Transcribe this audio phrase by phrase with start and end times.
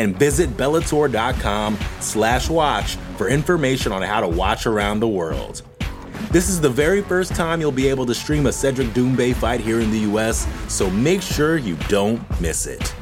[0.00, 5.60] And visit Bellator.com slash watch for information on how to watch around the world.
[6.30, 9.60] This is the very first time you'll be able to stream a Cedric Doumbé fight
[9.60, 12.94] here in the US, so make sure you don't miss it.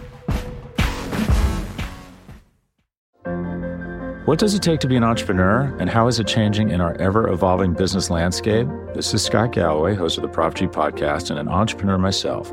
[4.24, 6.94] What does it take to be an entrepreneur, and how is it changing in our
[7.00, 8.66] ever evolving business landscape?
[8.92, 12.52] This is Scott Galloway, host of the Prop G podcast, and an entrepreneur myself.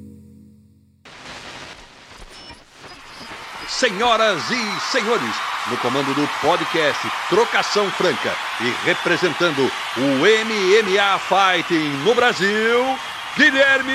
[3.71, 5.35] Senhoras e senhores,
[5.67, 12.99] no comando do podcast Trocação Franca e representando o MMA Fighting no Brasil,
[13.37, 13.93] Guilherme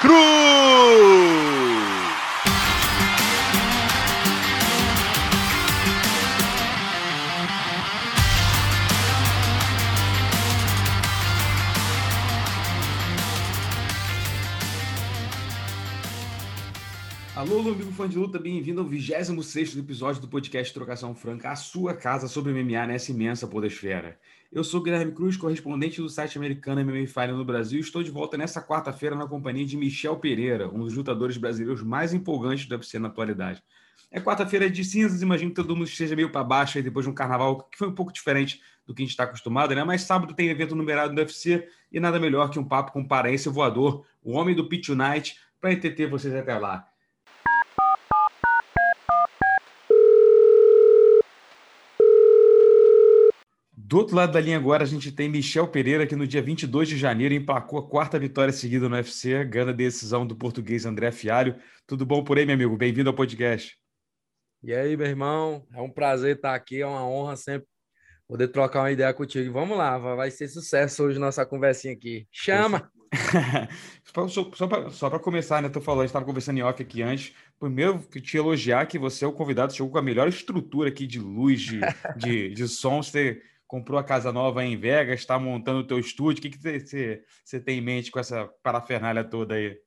[0.00, 1.25] Cruz.
[17.48, 21.94] Alô, amigo fã de luta, bem-vindo ao 26 episódio do podcast Trocação Franca, a sua
[21.94, 24.18] casa sobre MMA nessa imensa podosfera.
[24.52, 28.10] Eu sou Guilherme Cruz, correspondente do site americano MMA Fire no Brasil, e estou de
[28.10, 32.74] volta nessa quarta-feira na companhia de Michel Pereira, um dos lutadores brasileiros mais empolgantes do
[32.74, 33.62] UFC na atualidade.
[34.10, 37.10] É quarta-feira de cinzas, imagino que todo mundo esteja meio para baixo aí depois de
[37.10, 39.84] um carnaval que foi um pouco diferente do que a gente está acostumado, né?
[39.84, 43.08] Mas sábado tem evento numerado do UFC e nada melhor que um papo com o
[43.08, 46.88] paraense voador, o homem do Pit Night, para entreter vocês até lá.
[53.88, 56.88] Do outro lado da linha agora, a gente tem Michel Pereira, que no dia 22
[56.88, 61.12] de janeiro emplacou a quarta vitória seguida no UFC, ganha a decisão do português André
[61.12, 61.54] Fialho.
[61.86, 62.76] Tudo bom por aí, meu amigo?
[62.76, 63.78] Bem-vindo ao podcast.
[64.60, 65.64] E aí, meu irmão?
[65.72, 67.68] É um prazer estar aqui, é uma honra sempre
[68.26, 69.52] poder trocar uma ideia contigo.
[69.52, 72.26] Vamos lá, vai ser sucesso hoje nossa conversinha aqui.
[72.32, 72.90] Chama!
[74.90, 75.68] só para começar, né?
[75.68, 77.32] Tu falou, a gente estava conversando em off aqui antes.
[77.56, 81.20] Primeiro, te elogiar que você é o convidado, chegou com a melhor estrutura aqui de
[81.20, 81.78] luz, de,
[82.16, 83.00] de, de som.
[83.00, 86.38] Você comprou a casa nova em Vegas, está montando o teu estúdio.
[86.38, 89.78] O que, que você, você tem em mente com essa parafernália toda aí?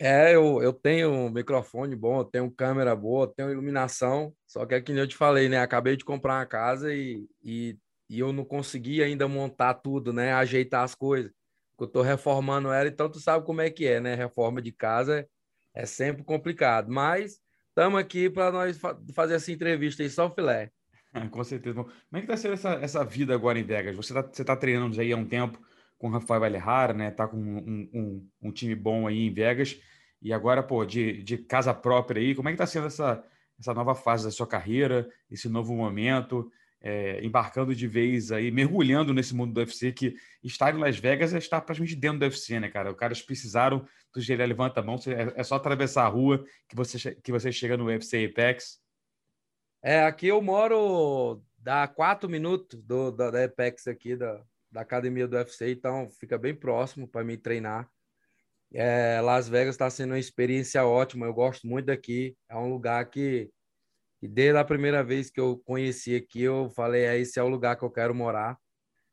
[0.00, 4.64] É, eu, eu tenho um microfone bom, eu tenho câmera boa, eu tenho iluminação, só
[4.64, 5.58] que é que eu te falei, né?
[5.58, 7.76] Acabei de comprar uma casa e, e,
[8.08, 10.32] e eu não consegui ainda montar tudo, né?
[10.32, 11.32] Ajeitar as coisas.
[11.80, 14.14] Eu estou reformando ela, então tu sabe como é que é, né?
[14.14, 15.20] Reforma de casa
[15.74, 20.30] é, é sempre complicado, mas estamos aqui para nós fa fazer essa entrevista aí, só
[20.30, 20.70] filé.
[21.30, 21.82] Com certeza.
[21.82, 23.96] Como é que tá sendo essa, essa vida agora em Vegas?
[23.96, 25.58] Você tá, você tá treinando já há um tempo
[25.96, 27.10] com o Rafael Valderrara, né?
[27.10, 29.80] Tá com um, um, um, time bom aí em Vegas.
[30.22, 33.24] E agora, pô, de, de casa própria aí, como é que tá sendo essa,
[33.58, 39.12] essa nova fase da sua carreira, esse novo momento, é, embarcando de vez aí, mergulhando
[39.12, 42.60] nesse mundo do UFC, que estar em Las Vegas é estar praticamente dentro do UFC,
[42.60, 42.90] né, cara?
[42.90, 46.76] Os caras precisaram do Geré levanta a mão, é, é só atravessar a rua que
[46.76, 48.80] você, que você chega no UFC Apex
[49.82, 55.28] é, aqui eu moro dá quatro minutos do, da, da Apex aqui, da, da academia
[55.28, 57.88] do UFC, então fica bem próximo para mim treinar.
[58.72, 62.36] É, Las Vegas está sendo uma experiência ótima, eu gosto muito daqui.
[62.48, 63.50] É um lugar que,
[64.18, 67.48] que, desde a primeira vez que eu conheci aqui, eu falei: é, esse é o
[67.48, 68.58] lugar que eu quero morar.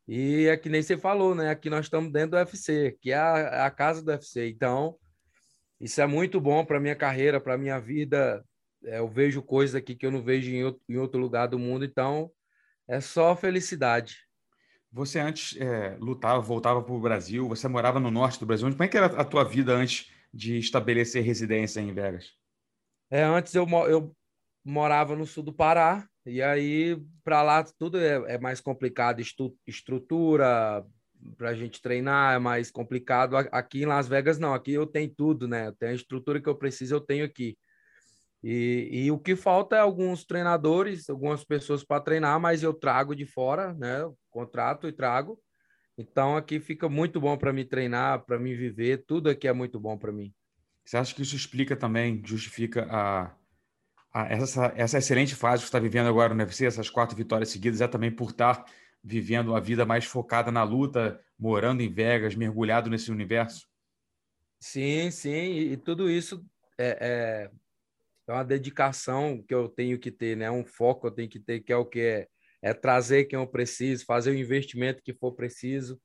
[0.07, 1.49] E é que nem você falou, né?
[1.49, 4.47] Aqui nós estamos dentro do UFC, que é a, a casa do UFC.
[4.49, 4.97] Então,
[5.79, 8.43] isso é muito bom para minha carreira, para minha vida é,
[8.85, 11.83] eu vejo coisas aqui que eu não vejo em outro, em outro lugar do mundo,
[11.83, 12.31] então
[12.87, 14.17] é só felicidade.
[14.91, 18.69] Você antes é, lutava, voltava para o Brasil, você morava no norte do Brasil.
[18.69, 22.31] Como é que era a tua vida antes de estabelecer residência em Vegas?
[23.09, 24.15] É, antes eu, eu
[24.63, 29.55] morava no sul do Pará, e aí para lá tudo é, é, mais complicado, estu,
[29.67, 30.85] estrutura
[31.37, 33.35] para a gente treinar é mais complicado.
[33.35, 35.67] Aqui em Las Vegas não, aqui eu tenho tudo, né?
[35.67, 37.57] Eu tenho a estrutura que eu preciso, eu tenho aqui.
[38.47, 43.15] E, e o que falta é alguns treinadores, algumas pessoas para treinar, mas eu trago
[43.15, 44.07] de fora, né?
[44.29, 45.41] Contrato e trago.
[45.97, 49.79] Então aqui fica muito bom para me treinar, para me viver, tudo aqui é muito
[49.79, 50.31] bom para mim.
[50.85, 53.35] Você acha que isso explica também, justifica a,
[54.13, 57.49] a, essa, essa excelente fase que você está vivendo agora no UFC, essas quatro vitórias
[57.49, 58.63] seguidas, é também por estar
[59.03, 63.67] vivendo uma vida mais focada na luta, morando em Vegas, mergulhado nesse universo?
[64.59, 66.45] Sim, sim, e, e tudo isso
[66.77, 67.51] é, é,
[68.27, 70.49] é uma dedicação que eu tenho que ter, né?
[70.49, 72.27] Um foco que eu tenho que ter, que é o que é,
[72.61, 75.99] é trazer quem eu preciso, fazer o investimento que for preciso,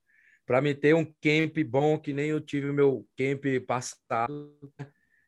[0.45, 4.55] para me ter um camp bom, que nem eu tive meu camp passado.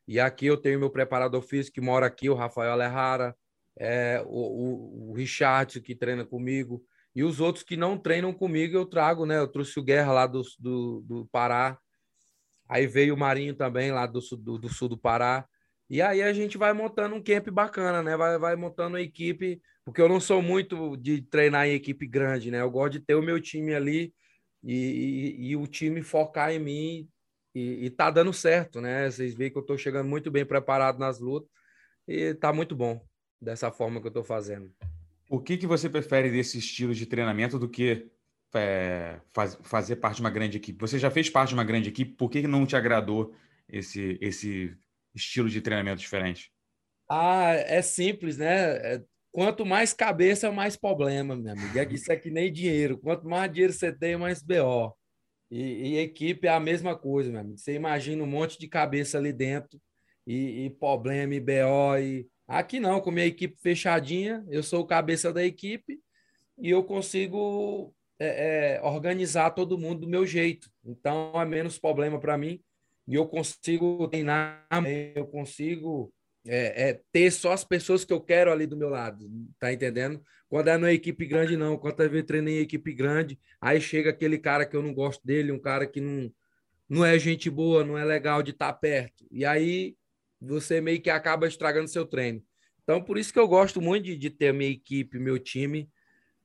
[0.06, 3.34] E aqui eu tenho meu preparador físico que mora aqui, o Rafael Alejara,
[3.78, 8.76] é, o, o, o Richard, que treina comigo, e os outros que não treinam comigo
[8.76, 9.38] eu trago, né?
[9.38, 11.78] Eu trouxe o Guerra lá do, do, do Pará,
[12.68, 15.48] aí veio o Marinho também lá do, do, do sul do Pará.
[15.94, 18.16] E aí a gente vai montando um camp bacana, né?
[18.16, 22.50] Vai, vai montando uma equipe, porque eu não sou muito de treinar em equipe grande,
[22.50, 22.60] né?
[22.60, 24.12] Eu gosto de ter o meu time ali
[24.60, 27.08] e, e, e o time focar em mim
[27.54, 29.08] e, e tá dando certo, né?
[29.08, 31.48] Vocês veem que eu tô chegando muito bem preparado nas lutas
[32.08, 33.00] e tá muito bom
[33.40, 34.74] dessa forma que eu tô fazendo.
[35.30, 38.10] O que, que você prefere desse estilo de treinamento do que
[38.52, 40.80] é, faz, fazer parte de uma grande equipe?
[40.80, 43.32] Você já fez parte de uma grande equipe, por que não te agradou
[43.68, 44.76] esse, esse
[45.14, 46.50] estilo de treinamento diferente?
[47.08, 48.76] Ah, é simples, né?
[48.76, 51.94] É, quanto mais cabeça, mais problema, meu amigo.
[51.94, 52.98] Isso é que nem dinheiro.
[52.98, 54.96] Quanto mais dinheiro você tem, mais BO.
[55.50, 57.58] E, e equipe é a mesma coisa, meu amigo.
[57.58, 59.80] Você imagina um monte de cabeça ali dentro
[60.26, 61.98] e, e problema e BO.
[62.00, 62.26] E...
[62.48, 66.00] Aqui não, com minha equipe fechadinha, eu sou o cabeça da equipe
[66.58, 70.70] e eu consigo é, é, organizar todo mundo do meu jeito.
[70.84, 72.60] Então é menos problema para mim
[73.06, 74.66] e eu consigo treinar,
[75.14, 76.12] eu consigo
[76.46, 79.26] é, é, ter só as pessoas que eu quero ali do meu lado,
[79.58, 80.22] tá entendendo?
[80.48, 81.76] Quando é numa equipe grande, não.
[81.76, 85.52] Quando eu treino em equipe grande, aí chega aquele cara que eu não gosto dele,
[85.52, 86.32] um cara que não,
[86.88, 89.26] não é gente boa, não é legal de estar tá perto.
[89.30, 89.96] E aí
[90.40, 92.42] você meio que acaba estragando seu treino.
[92.82, 95.90] Então, por isso que eu gosto muito de, de ter a minha equipe, meu time,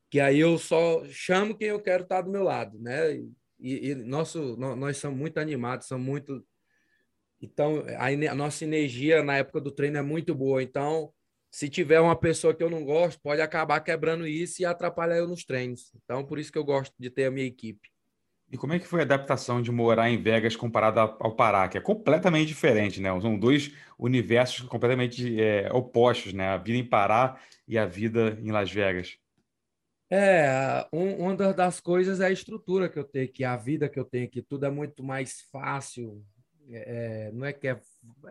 [0.10, 3.16] que aí eu só chamo quem eu quero estar tá do meu lado, né?
[3.60, 6.46] E, e nosso, nós somos muito animados, somos muito
[7.42, 10.62] então, a, a, nossa energia na época do treino é muito boa.
[10.62, 11.12] Então,
[11.52, 15.28] se tiver uma pessoa que eu não gosto, pode acabar quebrando isso e atrapalhar eu
[15.28, 15.92] nos treinos.
[16.04, 17.90] Então, por isso que eu gosto de ter a minha equipe.
[18.52, 21.78] E como é que foi a adaptação de morar em Vegas comparado ao Pará, que
[21.78, 23.10] é completamente diferente, né?
[23.22, 26.50] São dois universos completamente é, opostos, né?
[26.50, 29.18] A vida em Pará e a vida em Las Vegas.
[30.12, 34.00] É, um, uma das coisas é a estrutura que eu tenho aqui, a vida que
[34.00, 34.42] eu tenho aqui.
[34.42, 36.26] Tudo é muito mais fácil,
[36.72, 37.80] é, é, não é que é,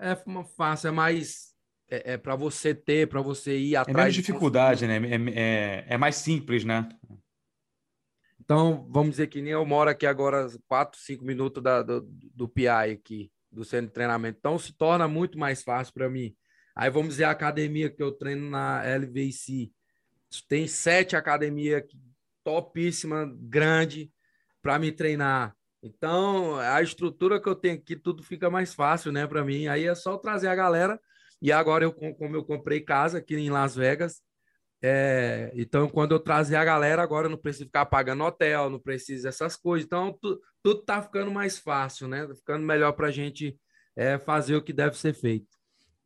[0.01, 1.55] é uma fácil, é mais
[1.91, 3.97] é, é para você ter, para você ir atrás.
[3.97, 4.97] É menos dificuldade, né?
[4.97, 6.89] É, é, é, mais simples, né?
[8.41, 12.03] Então, vamos dizer que nem eu moro aqui agora 4, 5 minutos da, do,
[12.35, 14.39] do PI aqui, do centro de treinamento.
[14.39, 16.35] Então, se torna muito mais fácil para mim.
[16.75, 19.71] Aí, vamos dizer, a academia que eu treino na LVC.
[20.49, 21.83] Tem sete academias
[22.45, 24.11] topíssima, grande,
[24.63, 25.55] para me treinar.
[25.83, 29.69] Então, a estrutura que eu tenho aqui, tudo fica mais fácil, né, para mim.
[29.69, 31.01] Aí é só trazer a galera.
[31.41, 34.21] E agora, eu, como eu comprei casa aqui em Las Vegas,
[34.83, 38.79] é, então, quando eu trazer a galera, agora eu não preciso ficar pagando hotel, não
[38.79, 39.87] preciso dessas coisas.
[39.87, 42.29] Então, tu, tudo tá ficando mais fácil, né?
[42.35, 43.59] Ficando melhor para a gente
[43.97, 45.59] é, fazer o que deve ser feito.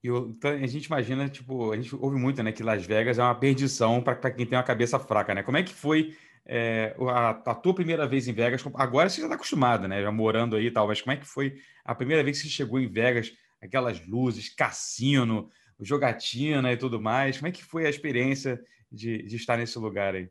[0.02, 3.22] E então, a gente imagina, tipo, a gente ouve muito, né, que Las Vegas é
[3.22, 5.42] uma perdição para quem tem uma cabeça fraca, né?
[5.42, 9.26] Como é que foi é, a, a, tua primeira vez em Vegas, agora você já
[9.26, 10.02] está acostumado, né?
[10.02, 12.52] Já morando aí e tal, mas como é que foi a primeira vez que você
[12.52, 15.48] chegou em Vegas, aquelas luzes, cassino,
[15.80, 17.36] jogatina e tudo mais?
[17.36, 20.28] Como é que foi a experiência de, de estar nesse lugar aí?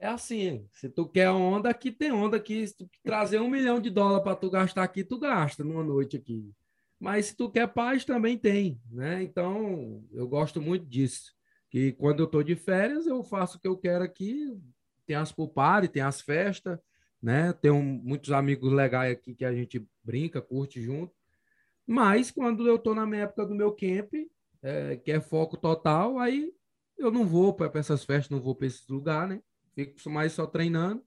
[0.00, 2.64] É assim, se tu quer onda, aqui tem onda aqui.
[2.66, 6.16] Se tu trazer um milhão de dólares para tu gastar aqui, tu gasta numa noite
[6.16, 6.52] aqui.
[7.00, 9.22] Mas se tu quer paz, também tem, né?
[9.22, 11.34] Então, eu gosto muito disso.
[11.70, 14.56] Que quando eu tô de férias, eu faço o que eu quero aqui,
[15.08, 16.78] tem as pulpares, tem as festas,
[17.20, 17.54] né?
[17.54, 21.14] Tem um, muitos amigos legais aqui que a gente brinca, curte junto.
[21.86, 24.12] Mas quando eu tô na minha época do meu camp,
[24.62, 26.52] é, que é foco total, aí
[26.98, 29.42] eu não vou para essas festas, não vou para esses lugares, né?
[29.74, 31.02] Fico mais só treinando.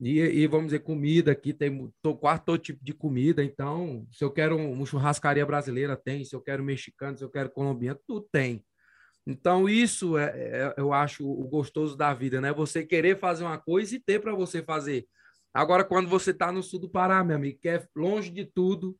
[0.00, 3.44] E, e, vamos dizer, comida aqui tem tô, quase todo tipo de comida.
[3.44, 6.24] Então, se eu quero uma churrascaria brasileira, tem.
[6.24, 8.64] Se eu quero mexicano, se eu quero colombiano, tudo tem.
[9.30, 12.50] Então, isso é, é, eu acho o gostoso da vida, né?
[12.50, 15.06] Você querer fazer uma coisa e ter para você fazer.
[15.52, 18.98] Agora, quando você está no sul do Pará, meu amigo, que é longe de tudo,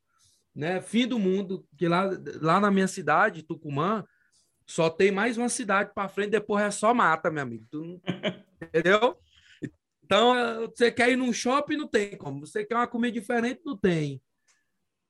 [0.55, 0.83] né?
[0.83, 2.11] Fim do mundo, que lá,
[2.43, 4.05] lá na minha cidade, Tucumã,
[4.67, 7.65] só tem mais uma cidade para frente, depois é só mata, meu amigo.
[7.71, 7.99] Tu,
[8.63, 9.17] entendeu?
[10.05, 10.35] Então,
[10.67, 12.41] você quer ir num shopping, não tem como.
[12.47, 14.21] Você quer uma comida diferente, não tem.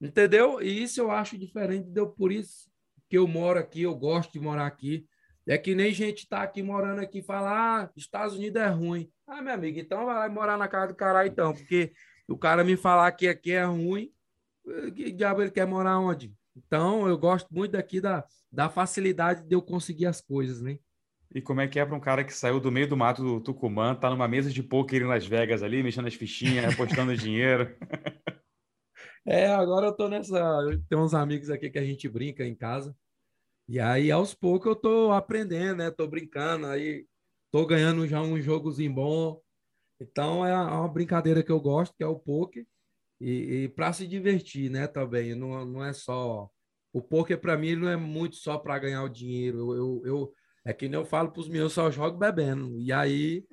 [0.00, 0.62] Entendeu?
[0.62, 2.68] E isso eu acho diferente, deu por isso
[3.08, 5.06] que eu moro aqui, eu gosto de morar aqui.
[5.46, 9.10] É que nem gente tá aqui morando aqui e fala, ah, Estados Unidos é ruim.
[9.26, 11.92] Ah, meu amigo, então vai morar na casa do caralho então, porque
[12.28, 14.12] o cara me falar que aqui é ruim,
[14.94, 16.34] que diabo ele quer morar onde?
[16.54, 20.78] Então, eu gosto muito daqui da, da facilidade de eu conseguir as coisas, né?
[21.34, 23.40] E como é que é para um cara que saiu do meio do mato do
[23.40, 27.74] Tucumã, tá numa mesa de poker em Las Vegas ali, mexendo as fichinhas, apostando dinheiro?
[29.30, 30.38] É, agora eu tô nessa.
[30.88, 32.97] Tem uns amigos aqui que a gente brinca em casa.
[33.68, 35.90] E aí, aos poucos, eu tô aprendendo, né?
[35.90, 37.06] Tô brincando, aí
[37.52, 39.42] tô ganhando já um jogozinho bom.
[40.00, 42.66] Então, é uma brincadeira que eu gosto, que é o poker.
[43.20, 44.87] E, e para se divertir, né?
[44.87, 45.35] Também.
[45.35, 46.50] Não, não é só.
[46.92, 49.75] O poker, para mim, não é muito só para ganhar o dinheiro.
[49.75, 52.80] Eu, eu, eu, é que nem eu falo para os meus, eu só jogo bebendo.
[52.80, 53.44] E aí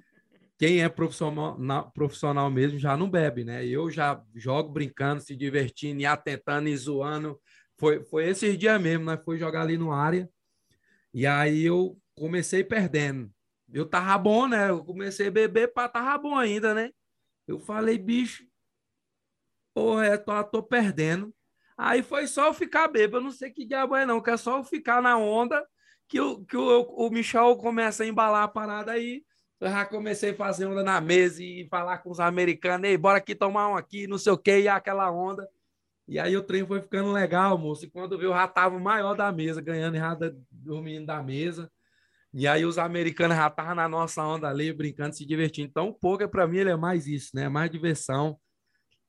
[0.57, 3.65] quem é profissional, profissional mesmo já não bebe, né?
[3.65, 7.39] Eu já jogo brincando, se divertindo, e atentando e zoando.
[7.77, 9.17] Foi, foi esses dias mesmo, né?
[9.17, 10.29] Fui jogar ali no área.
[11.13, 13.29] E aí eu comecei perdendo.
[13.71, 14.69] Eu tava bom, né?
[14.69, 16.91] Eu comecei a beber para tava bom ainda, né?
[17.47, 18.45] Eu falei, bicho,
[19.74, 21.33] porra, é, tô, tô perdendo.
[21.77, 24.38] Aí foi só eu ficar bêbado, eu não sei que diabo é não, que é
[24.38, 25.65] só eu ficar na onda
[26.07, 29.24] que, o, que o, o Michel começa a embalar a parada aí
[29.59, 33.17] eu já comecei a fazer onda na mesa e falar com os americanos, ei, bora
[33.19, 35.47] aqui tomar um aqui, não sei o que, e aquela onda.
[36.07, 37.85] E aí o trem foi ficando legal, moço.
[37.85, 41.71] E quando viu, já tava o maior da mesa, ganhando errado, dormindo da mesa.
[42.33, 45.69] E aí os americanos já estavam na nossa onda ali, brincando, se divertindo.
[45.69, 47.43] Então, o poker, para mim, ele é mais isso, né?
[47.43, 48.38] É mais diversão.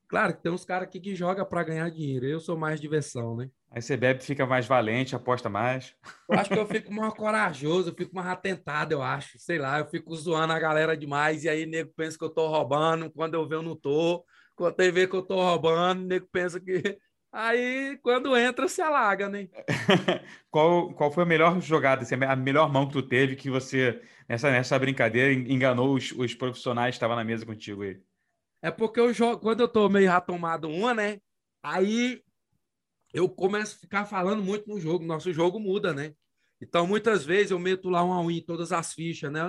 [0.09, 2.25] Claro que tem uns caras aqui que jogam para ganhar dinheiro.
[2.25, 3.51] Eu sou mais diversão, né?
[3.71, 5.95] Aí você bebe, fica mais valente, aposta mais.
[6.29, 9.39] Eu acho que eu fico mais corajoso, eu fico mais atentado, eu acho.
[9.39, 12.47] Sei lá, eu fico zoando a galera demais e aí nego pensa que eu tô
[12.49, 13.11] roubando.
[13.11, 14.25] Quando eu ver, eu não tô.
[14.55, 16.99] Quando tem ver que eu tô roubando, nego pensa que.
[17.39, 19.49] Aí, quando entra, se alaga, né?
[20.51, 24.01] qual, qual foi a melhor jogada, assim, a melhor mão que tu teve que você,
[24.27, 28.01] nessa, nessa brincadeira, enganou os, os profissionais que estavam na mesa contigo aí?
[28.63, 31.19] É porque eu jogo, quando eu tô meio ratomado uma, né?
[31.63, 32.23] Aí
[33.17, 36.15] eu começo a ficar falando muito no jogo, nosso jogo muda, né?
[36.61, 39.41] Então, muitas vezes eu meto lá um win todas as fichas, né?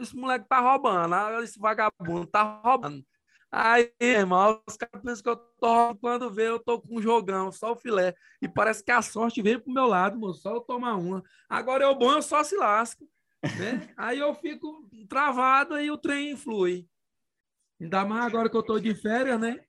[0.00, 3.04] Esse moleque tá roubando, ah, esse vagabundo tá roubando.
[3.52, 7.02] Aí, irmão, os caras pensam que eu tô roubando, quando vê, eu tô com um
[7.02, 8.14] jogão, só o filé.
[8.40, 11.22] E parece que a sorte vem pro meu lado, moço, só eu tomar uma.
[11.46, 13.06] Agora eu bom, eu só se lasco,
[13.42, 13.86] né?
[13.98, 16.88] Aí eu fico travado e o trem flui.
[17.78, 19.60] Ainda mais agora que eu tô de férias, né?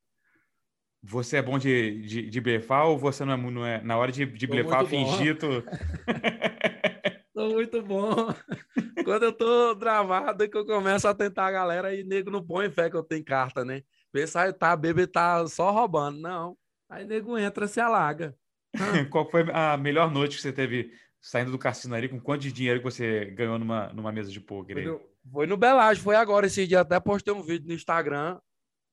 [1.03, 4.11] Você é bom de, de, de blefar ou você não é, não é na hora
[4.11, 5.37] de, de blefar, fingir?
[5.37, 5.47] Tu...
[7.33, 8.13] tô muito bom.
[9.03, 12.45] Quando eu tô travado, é que eu começo a tentar a galera e nego não
[12.45, 13.81] põe fé que eu tenho carta, né?
[14.11, 16.19] Pensa, tá, bebê tá só roubando.
[16.19, 16.55] Não.
[16.87, 18.35] Aí nego entra, se alaga.
[19.09, 22.09] Qual foi a melhor noite que você teve saindo do cassino ali?
[22.09, 24.75] Com quanto de dinheiro que você ganhou numa, numa mesa de poker?
[24.75, 26.81] Foi no, foi no Belagem, foi agora esse dia.
[26.81, 28.37] Até postei um vídeo no Instagram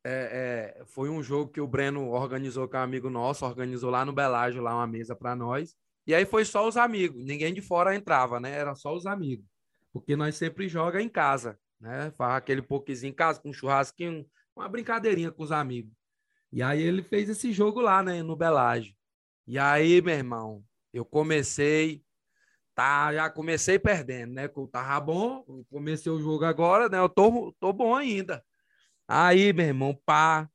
[0.05, 4.05] é, é, foi um jogo que o Breno organizou com um amigo nosso, organizou lá
[4.05, 5.77] no Belágio, lá uma mesa para nós.
[6.07, 8.53] E aí foi só os amigos, ninguém de fora entrava, né?
[8.53, 9.45] Era só os amigos.
[9.93, 12.11] Porque nós sempre joga em casa, né?
[12.13, 14.25] Faz aquele pokezinho em casa, com um churrasquinho,
[14.57, 15.93] uma brincadeirinha com os amigos.
[16.51, 18.95] E aí ele fez esse jogo lá, né, no Belágio.
[19.47, 22.03] E aí, meu irmão, eu comecei,
[22.75, 24.49] tá, já comecei perdendo, né?
[24.73, 26.99] Tava bom, comecei o jogo agora, né?
[26.99, 28.43] Eu tô, tô bom ainda.
[29.09, 30.49] Aí, meu irmão, pá,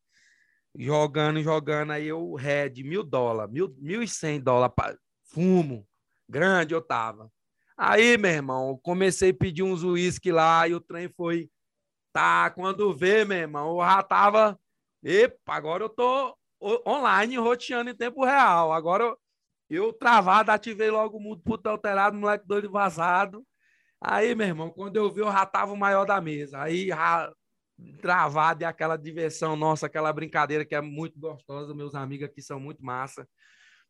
[0.75, 4.75] jogando, jogando, aí eu, red, mil dólares, mil, mil e cem dólares,
[5.23, 5.87] fumo,
[6.29, 7.31] grande eu tava.
[7.75, 11.49] Aí, meu irmão, comecei a pedir uns uísque lá e o trem foi,
[12.13, 14.59] tá, quando vê, meu irmão, eu já tava,
[15.03, 16.37] epa, agora eu tô
[16.87, 19.17] online, roteando em tempo real, agora eu,
[19.69, 23.43] eu travado, ativei logo o mundo puto alterado, moleque doido vazado.
[23.99, 26.61] Aí, meu irmão, quando eu vi, eu já tava o maior da mesa.
[26.61, 26.89] Aí
[28.01, 31.73] travado e aquela diversão nossa, aquela brincadeira que é muito gostosa.
[31.73, 33.27] Meus amigos aqui são muito massa.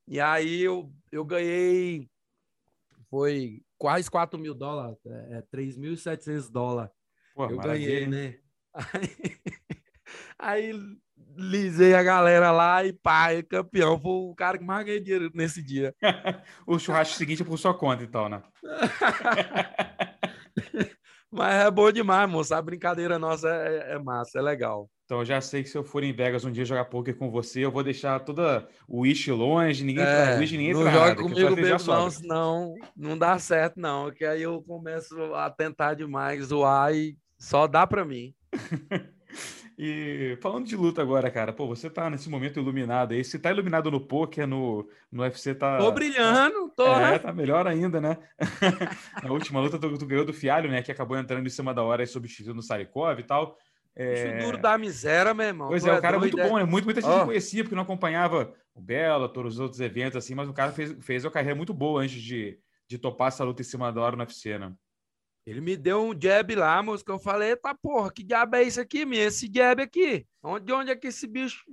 [0.08, 2.10] E aí eu, eu ganhei,
[3.10, 6.92] foi quase 4 mil dólares, é, é 3.700 dólares.
[7.34, 7.88] Pô, eu maravilha.
[7.88, 8.40] ganhei, né?
[8.74, 9.38] Aí,
[10.40, 10.72] aí
[11.36, 14.00] lisei a galera lá e pá, campeão.
[14.00, 15.96] Foi o cara que mais ganhei dinheiro nesse dia.
[16.68, 18.44] o churrasco seguinte é por sua conta, então, né?
[21.34, 22.56] Mas é bom demais, moça.
[22.56, 24.88] A brincadeira nossa é, é massa, é legal.
[25.06, 27.30] Então eu já sei que se eu for em Vegas um dia jogar poker com
[27.30, 31.56] você, eu vou deixar toda o Wish longe, ninguém é, wish, ninguém Não joga comigo
[31.56, 36.94] mesmo não, senão não dá certo não, que aí eu começo a tentar demais, zoar
[36.94, 38.34] e só dá para mim.
[39.78, 43.24] E falando de luta agora, cara, pô, você tá nesse momento iluminado aí.
[43.24, 45.78] Se tá iluminado no poker, no, no UFC, tá.
[45.78, 46.86] Tô brilhando, tô.
[46.86, 47.20] É, né?
[47.20, 48.18] tá melhor ainda, né?
[49.24, 50.82] Na última luta, tu, tu, ganhou do Fialho, né?
[50.84, 53.58] Que acabou entrando em cima da hora e substituindo o Sarikov e tal.
[53.96, 54.40] É...
[54.40, 55.68] duro da miséria, meu irmão.
[55.68, 56.64] Pois é, é, o cara é muito bom, né?
[56.64, 57.26] Muito, muita gente oh.
[57.26, 60.96] conhecia, porque não acompanhava o Bela, todos os outros eventos, assim, mas o cara fez,
[61.02, 64.16] fez uma carreira muito boa antes de, de topar essa luta em cima da hora
[64.16, 64.74] no UFC, né?
[65.46, 68.64] Ele me deu um jab lá, moço, que eu falei, tá porra, que diabo é
[68.64, 69.24] isso aqui, minha?
[69.24, 70.26] Esse jab aqui?
[70.42, 71.64] Onde, onde é que esse bicho...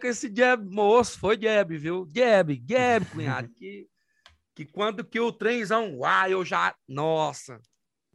[0.00, 2.08] Com esse jab, moço, foi jab, viu?
[2.14, 3.48] Jab, jab, cunhado.
[3.54, 3.86] que,
[4.54, 6.74] que quando que o trenzão, uai, eu já...
[6.88, 7.60] Nossa,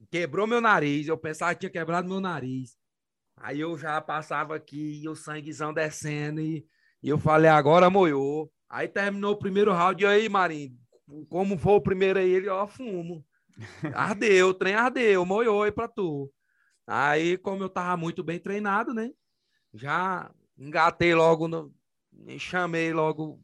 [0.09, 1.07] quebrou meu nariz.
[1.07, 2.75] Eu pensava que tinha quebrado meu nariz.
[3.37, 6.65] Aí eu já passava aqui, e o sanguezão descendo, e,
[7.03, 8.51] e eu falei, agora moiou.
[8.69, 10.75] Aí terminou o primeiro round, e aí, Marinho,
[11.29, 12.29] como foi o primeiro aí?
[12.29, 13.25] Ele, ó, fumo.
[13.93, 16.31] Ardeu, o trem ardeu, moiou pra tu.
[16.87, 19.11] Aí, como eu tava muito bem treinado, né?
[19.73, 21.73] Já engatei logo, no,
[22.37, 23.41] chamei logo,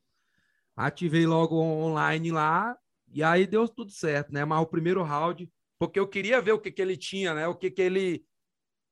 [0.76, 2.78] ativei logo online lá,
[3.14, 4.46] e aí deu tudo certo, né?
[4.46, 7.48] Mas o primeiro round, porque eu queria ver o que, que ele tinha, né?
[7.48, 8.26] O que, que ele.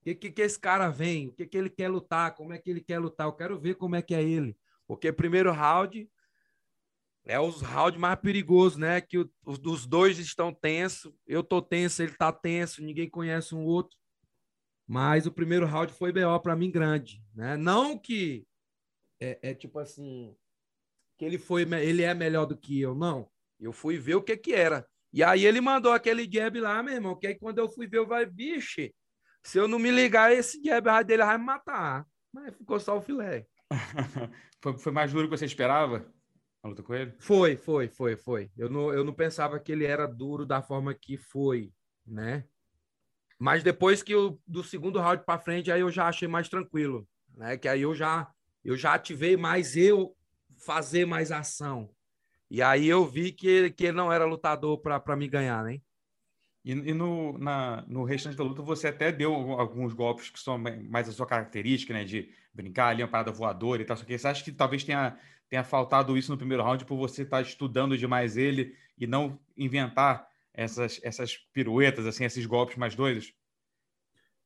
[0.01, 1.27] O que, que esse cara vem?
[1.27, 2.33] O que, que ele quer lutar?
[2.33, 3.27] Como é que ele quer lutar?
[3.27, 4.57] Eu quero ver como é que é ele.
[4.87, 6.09] Porque primeiro round,
[7.25, 9.01] é os rounds mais perigosos, né?
[9.01, 11.13] Que os, os dois estão tensos.
[11.27, 13.97] Eu tô tenso, ele tá tenso, ninguém conhece um outro.
[14.87, 17.55] Mas o primeiro round foi BO para mim grande, né?
[17.55, 18.47] Não que
[19.19, 20.35] é, é, tipo assim
[21.17, 23.29] que ele foi ele é melhor do que eu, não.
[23.59, 24.87] Eu fui ver o que que era.
[25.11, 27.97] E aí ele mandou aquele jab lá, meu irmão, que aí quando eu fui ver,
[27.97, 28.95] eu vai, biche,
[29.43, 32.07] se eu não me ligar, esse jab dele vai me matar.
[32.31, 33.45] Mas ficou só o filé.
[34.61, 36.09] foi, foi mais duro que você esperava?
[36.61, 37.13] A luta com ele?
[37.19, 38.51] Foi, foi, foi, foi.
[38.57, 41.73] Eu não, eu não pensava que ele era duro da forma que foi,
[42.05, 42.45] né?
[43.37, 47.07] Mas depois que eu, do segundo round para frente, aí eu já achei mais tranquilo,
[47.35, 47.57] né?
[47.57, 48.29] Que aí eu já
[48.63, 50.15] eu já ativei mais eu
[50.57, 51.89] fazer mais ação.
[52.51, 55.79] E aí eu vi que que ele não era lutador para me ganhar, né?
[56.69, 60.55] E, e, no, na, no restante da luta você até deu alguns golpes que são
[60.87, 62.03] mais a sua característica, né?
[62.03, 63.97] De brincar ali, uma parada voadora e tal.
[63.97, 65.17] Só que você acha que talvez tenha
[65.49, 70.29] tenha faltado isso no primeiro round por você estar estudando demais ele e não inventar
[70.53, 73.33] essas, essas piruetas, assim, esses golpes mais doidos?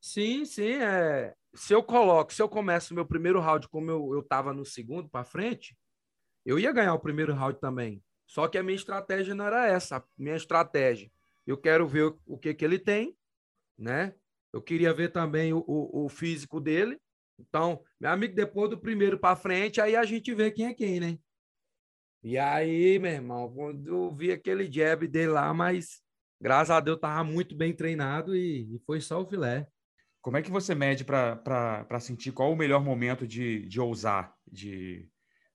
[0.00, 0.76] Sim, sim.
[0.76, 1.34] É...
[1.54, 5.10] Se eu coloco, se eu começo o meu primeiro round como eu estava no segundo
[5.10, 5.76] para frente,
[6.42, 8.02] eu ia ganhar o primeiro round também.
[8.26, 9.98] Só que a minha estratégia não era essa.
[9.98, 11.10] A minha estratégia,
[11.46, 13.16] eu quero ver o, que, que ele tem,
[13.78, 14.14] né?
[14.52, 16.98] Eu queria ver também o, o, o físico dele
[17.38, 21.00] então, meu amigo, depois do primeiro para frente, aí a gente vê quem é quem,
[21.00, 21.18] né?
[22.22, 26.00] E aí, meu irmão, quando eu vi aquele jab dele lá, mas
[26.40, 29.68] graças a Deus tava muito bem treinado e, e foi só o filé.
[30.22, 35.06] Como é que você mede para sentir qual o melhor momento de, de ousar, de,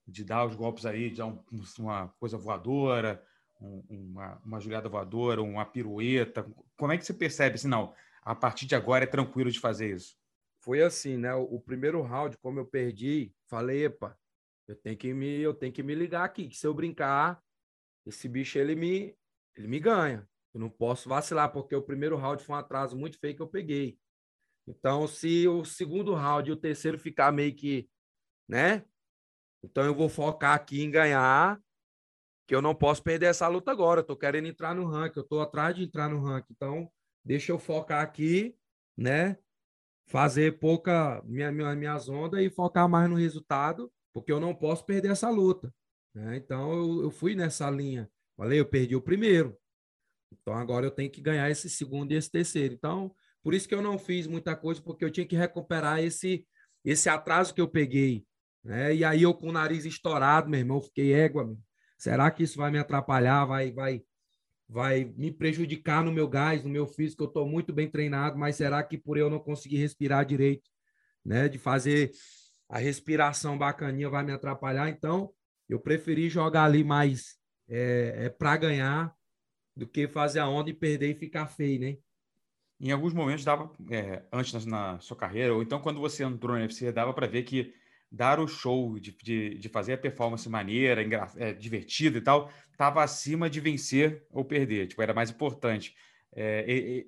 [0.08, 1.43] de dar os golpes aí, de dar um,
[1.80, 3.23] uma coisa voadora,
[3.59, 6.45] uma, uma jogada voadora, uma pirueta?
[6.77, 9.95] Como é que você percebe assim, não, a partir de agora é tranquilo de fazer
[9.95, 10.19] isso?
[10.61, 11.33] foi assim, né?
[11.33, 14.17] O, o, primeiro round, como eu perdi, falei, epa,
[14.67, 17.41] eu tenho que me, eu tenho que me ligar aqui, que se eu brincar,
[18.05, 19.15] esse bicho ele me,
[19.55, 20.27] ele me ganha.
[20.53, 23.47] Eu não posso vacilar porque o primeiro round foi um atraso muito feio que eu
[23.47, 23.97] peguei.
[24.67, 27.89] Então, se o segundo round e o terceiro ficar meio que,
[28.47, 28.85] né?
[29.63, 31.59] Então eu vou focar aqui em ganhar,
[32.49, 33.99] que eu não posso perder essa luta agora.
[33.99, 36.51] Eu tô querendo entrar no ranking, eu tô atrás de entrar no ranking.
[36.51, 36.91] Então,
[37.23, 38.57] deixa eu focar aqui,
[38.97, 39.38] né?
[40.07, 44.83] fazer pouca minha, minha, minhas ondas e focar mais no resultado, porque eu não posso
[44.83, 45.71] perder essa luta.
[46.15, 46.38] Né?
[46.38, 48.09] Então eu, eu fui nessa linha.
[48.35, 49.55] Falei, eu perdi o primeiro.
[50.33, 52.73] Então agora eu tenho que ganhar esse segundo e esse terceiro.
[52.73, 56.47] Então, por isso que eu não fiz muita coisa, porque eu tinha que recuperar esse,
[56.83, 58.25] esse atraso que eu peguei.
[58.63, 58.95] Né?
[58.95, 61.45] E aí eu com o nariz estourado, meu irmão, fiquei égua.
[61.45, 61.68] Meu.
[61.99, 63.43] Será que isso vai me atrapalhar?
[63.43, 64.01] Vai, vai,
[64.67, 67.23] vai me prejudicar no meu gás, no meu físico.
[67.23, 70.69] Eu estou muito bem treinado, mas será que por eu não conseguir respirar direito,
[71.25, 72.12] né, de fazer
[72.69, 74.88] a respiração bacaninha vai me atrapalhar?
[74.88, 75.29] Então,
[75.67, 79.13] eu preferi jogar ali mais é, é para ganhar
[79.75, 81.97] do que fazer a onda e perder e ficar feio, né?
[82.79, 86.55] Em alguns momentos dava, é, antes na, na, sua carreira, ou então quando você entrou
[86.55, 87.73] no UFC, dava para ver que
[88.11, 92.51] dar o show, de, de, de fazer a performance maneira, engra, é, divertida e tal,
[92.71, 94.87] estava acima de vencer ou perder.
[94.87, 95.95] Tipo, era mais importante.
[96.33, 97.05] É,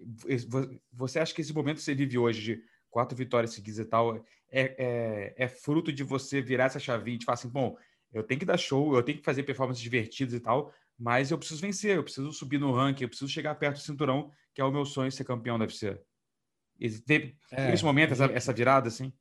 [0.91, 4.17] você acha que esse momento que você vive hoje de quatro vitórias seguidas e tal
[4.51, 7.77] é, é, é fruto de você virar essa chavinha e falar assim, bom,
[8.13, 11.37] eu tenho que dar show, eu tenho que fazer performances divertidas e tal, mas eu
[11.37, 14.65] preciso vencer, eu preciso subir no ranking, eu preciso chegar perto do cinturão, que é
[14.65, 15.97] o meu sonho ser campeão da UFC.
[17.05, 19.13] Teve, é, nesse momento, essa, essa virada, assim?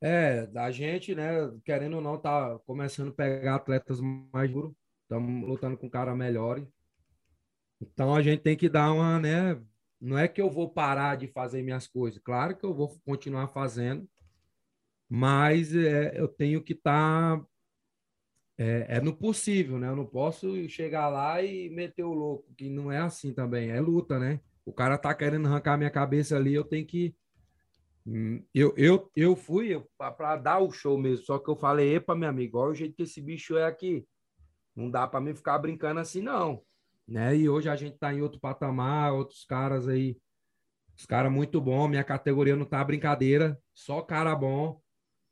[0.00, 5.48] É, a gente, né, querendo ou não, tá começando a pegar atletas mais duros, estamos
[5.48, 6.66] lutando com cara melhores.
[7.80, 9.60] Então a gente tem que dar uma, né?
[10.00, 13.48] Não é que eu vou parar de fazer minhas coisas, claro que eu vou continuar
[13.48, 14.08] fazendo,
[15.08, 17.46] mas é, eu tenho que estar tá,
[18.58, 19.88] é, é, no possível, né?
[19.88, 23.80] Eu não posso chegar lá e meter o louco, que não é assim também, é
[23.80, 24.40] luta, né?
[24.64, 27.14] O cara tá querendo arrancar minha cabeça ali, eu tenho que
[28.52, 32.28] eu, eu, eu fui para dar o show mesmo, só que eu falei, epa, meu
[32.28, 34.06] amigo, olha o jeito que esse bicho é aqui.
[34.76, 36.62] Não dá para mim ficar brincando assim, não.
[37.06, 37.36] Né?
[37.36, 40.18] E hoje a gente tá em outro patamar, outros caras aí,
[40.96, 44.80] os caras muito bons, minha categoria não tá brincadeira, só cara bom,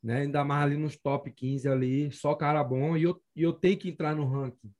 [0.02, 0.22] né?
[0.22, 3.78] Ainda mais ali nos top 15 ali, só cara bom, e eu, e eu tenho
[3.78, 4.72] que entrar no ranking,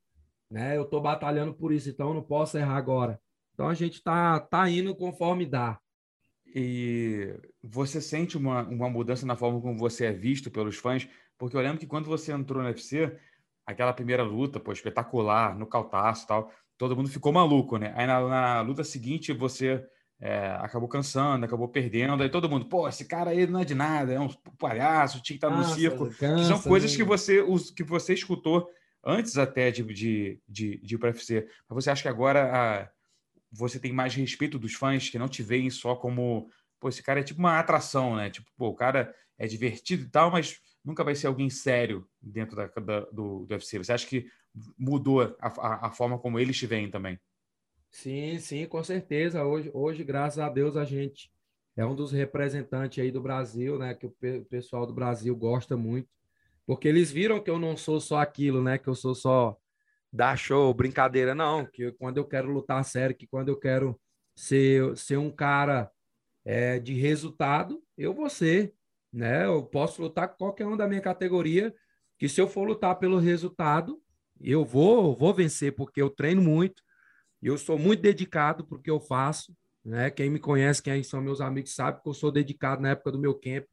[0.51, 0.77] né?
[0.77, 3.21] Eu tô batalhando por isso, então eu não posso errar agora.
[3.55, 5.79] Então a gente tá, tá indo conforme dá.
[6.55, 11.09] E você sente uma, uma mudança na forma como você é visto pelos fãs?
[11.39, 13.11] Porque eu lembro que quando você entrou no UFC,
[13.67, 17.93] aquela primeira luta, pô, espetacular, no cautaço e tal, todo mundo ficou maluco, né?
[17.97, 19.85] Aí na, na luta seguinte você
[20.21, 23.75] é, acabou cansando, acabou perdendo, aí todo mundo, pô, esse cara aí não é de
[23.75, 26.11] nada, é um palhaço, tinha que estar no circo.
[26.17, 28.69] Cansa, são coisas que você, que você escutou
[29.05, 31.47] antes até de, de, de, de ir para UFC.
[31.69, 32.89] Mas você acha que agora a,
[33.53, 36.49] você tem mais respeito dos fãs que não te veem só como,
[36.81, 38.31] pô, esse cara é tipo uma atração, né?
[38.31, 42.57] Tipo, pô, o cara é divertido e tal, mas nunca vai ser alguém sério dentro
[42.57, 43.79] da, da do, do UFC.
[43.79, 44.27] Você acha que
[44.79, 47.19] mudou a, a, a, forma como eles te veem também?
[47.91, 49.45] Sim, sim, com certeza.
[49.45, 51.31] Hoje, hoje, graças a Deus, a gente
[51.77, 53.95] é um dos representantes aí do Brasil, né?
[53.95, 56.09] Que o pessoal do Brasil gosta muito,
[56.67, 58.79] porque eles viram que eu não sou só aquilo, né?
[58.79, 59.57] Que eu sou só
[60.13, 61.65] dar show, brincadeira, não.
[61.65, 63.99] Que quando eu quero lutar sério, que quando eu quero
[64.35, 65.91] ser, ser um cara
[66.45, 68.75] é, de resultado, eu vou ser,
[69.13, 69.47] né?
[69.47, 71.75] Eu posso lutar com qualquer um da minha categoria,
[72.19, 74.01] que se eu for lutar pelo resultado,
[74.41, 76.83] eu vou, vou vencer, porque eu treino muito,
[77.43, 80.11] eu sou muito dedicado porque eu faço, né?
[80.11, 83.19] Quem me conhece, quem são meus amigos, sabe que eu sou dedicado na época do
[83.19, 83.65] meu camp.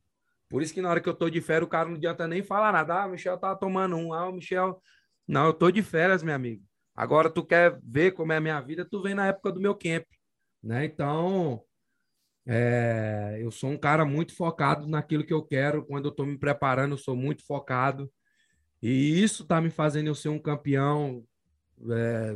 [0.50, 2.42] Por isso que na hora que eu tô de férias, o cara não adianta nem
[2.42, 3.04] falar nada.
[3.04, 4.12] Ah, o Michel tá tomando um.
[4.12, 4.82] Ah, o Michel.
[5.30, 6.66] Não, eu tô de férias, meu amigo.
[6.96, 9.76] Agora tu quer ver como é a minha vida, tu vem na época do meu
[9.76, 10.04] camp,
[10.62, 10.86] né?
[10.86, 11.64] Então,
[12.48, 15.86] é, eu sou um cara muito focado naquilo que eu quero.
[15.86, 18.12] Quando eu estou me preparando, eu sou muito focado.
[18.82, 21.24] E isso está me fazendo eu ser um campeão,
[21.92, 22.36] é,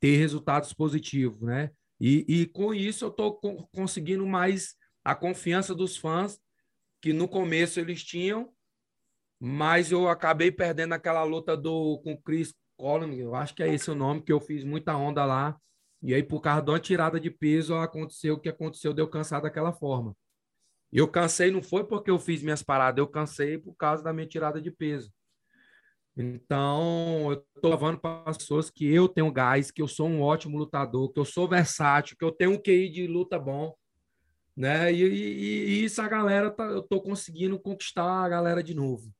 [0.00, 1.70] ter resultados positivos, né?
[2.00, 3.38] E, e com isso eu estou
[3.72, 4.74] conseguindo mais
[5.04, 6.40] a confiança dos fãs,
[7.00, 8.52] que no começo eles tinham,
[9.44, 13.90] mas eu acabei perdendo aquela luta do, com Chris Collins, eu acho que é esse
[13.90, 15.58] o nome, que eu fiz muita onda lá.
[16.00, 19.42] E aí, por causa de uma tirada de peso, aconteceu o que aconteceu, deu cansar
[19.42, 20.16] daquela forma.
[20.92, 24.28] Eu cansei, não foi porque eu fiz minhas paradas, eu cansei por causa da minha
[24.28, 25.12] tirada de peso.
[26.16, 30.22] Então, eu estou levando para as pessoas que eu tenho gás, que eu sou um
[30.22, 33.74] ótimo lutador, que eu sou versátil, que eu tenho um QI de luta bom,
[34.56, 34.92] né?
[34.92, 39.12] E, e, e isso a galera, tá, eu estou conseguindo conquistar a galera de novo.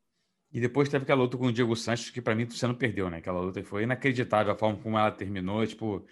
[0.52, 3.08] E depois teve aquela luta com o Diego Santos, que para mim você não perdeu,
[3.08, 3.18] né?
[3.18, 5.66] Aquela luta foi inacreditável a forma como ela terminou.
[5.66, 6.04] Tipo,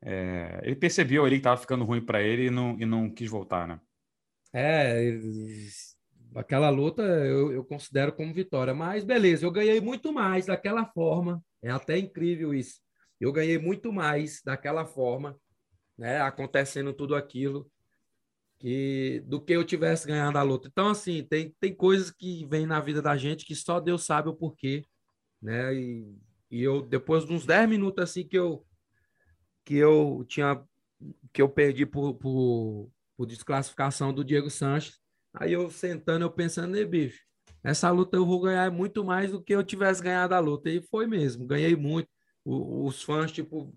[0.00, 0.60] é...
[0.62, 3.66] ele percebeu ali que estava ficando ruim para ele e não, e não quis voltar,
[3.66, 3.80] né?
[4.52, 5.18] É,
[6.34, 8.72] aquela luta eu, eu considero como vitória.
[8.72, 11.42] Mas beleza, eu ganhei muito mais daquela forma.
[11.60, 12.80] É até incrível isso.
[13.20, 15.36] Eu ganhei muito mais daquela forma,
[15.98, 16.20] né?
[16.20, 17.68] Acontecendo tudo aquilo
[18.58, 20.68] que do que eu tivesse ganhado a luta.
[20.68, 24.28] Então, assim, tem, tem coisas que vêm na vida da gente que só Deus sabe
[24.28, 24.84] o porquê,
[25.40, 25.74] né?
[25.74, 26.16] E,
[26.50, 28.64] e eu, depois de uns 10 minutos assim que eu
[29.64, 30.62] que eu tinha
[31.32, 34.98] que eu perdi por, por, por desclassificação do Diego Sanches,
[35.34, 37.22] Aí eu sentando, eu pensando, né, bicho,
[37.62, 40.70] essa luta eu vou ganhar muito mais do que eu tivesse ganhado a luta.
[40.70, 42.08] E foi mesmo, ganhei muito.
[42.44, 43.74] O, os fãs, tipo,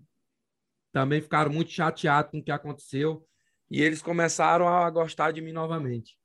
[0.92, 3.26] também ficaram muito chateados com o que aconteceu.
[3.72, 6.16] E eles começaram a gostar de mim novamente.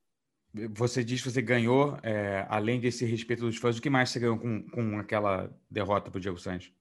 [0.71, 4.19] Você diz que você ganhou, é, além desse respeito dos fãs, o que mais você
[4.19, 6.71] ganhou com, com aquela derrota para o Diego Santos?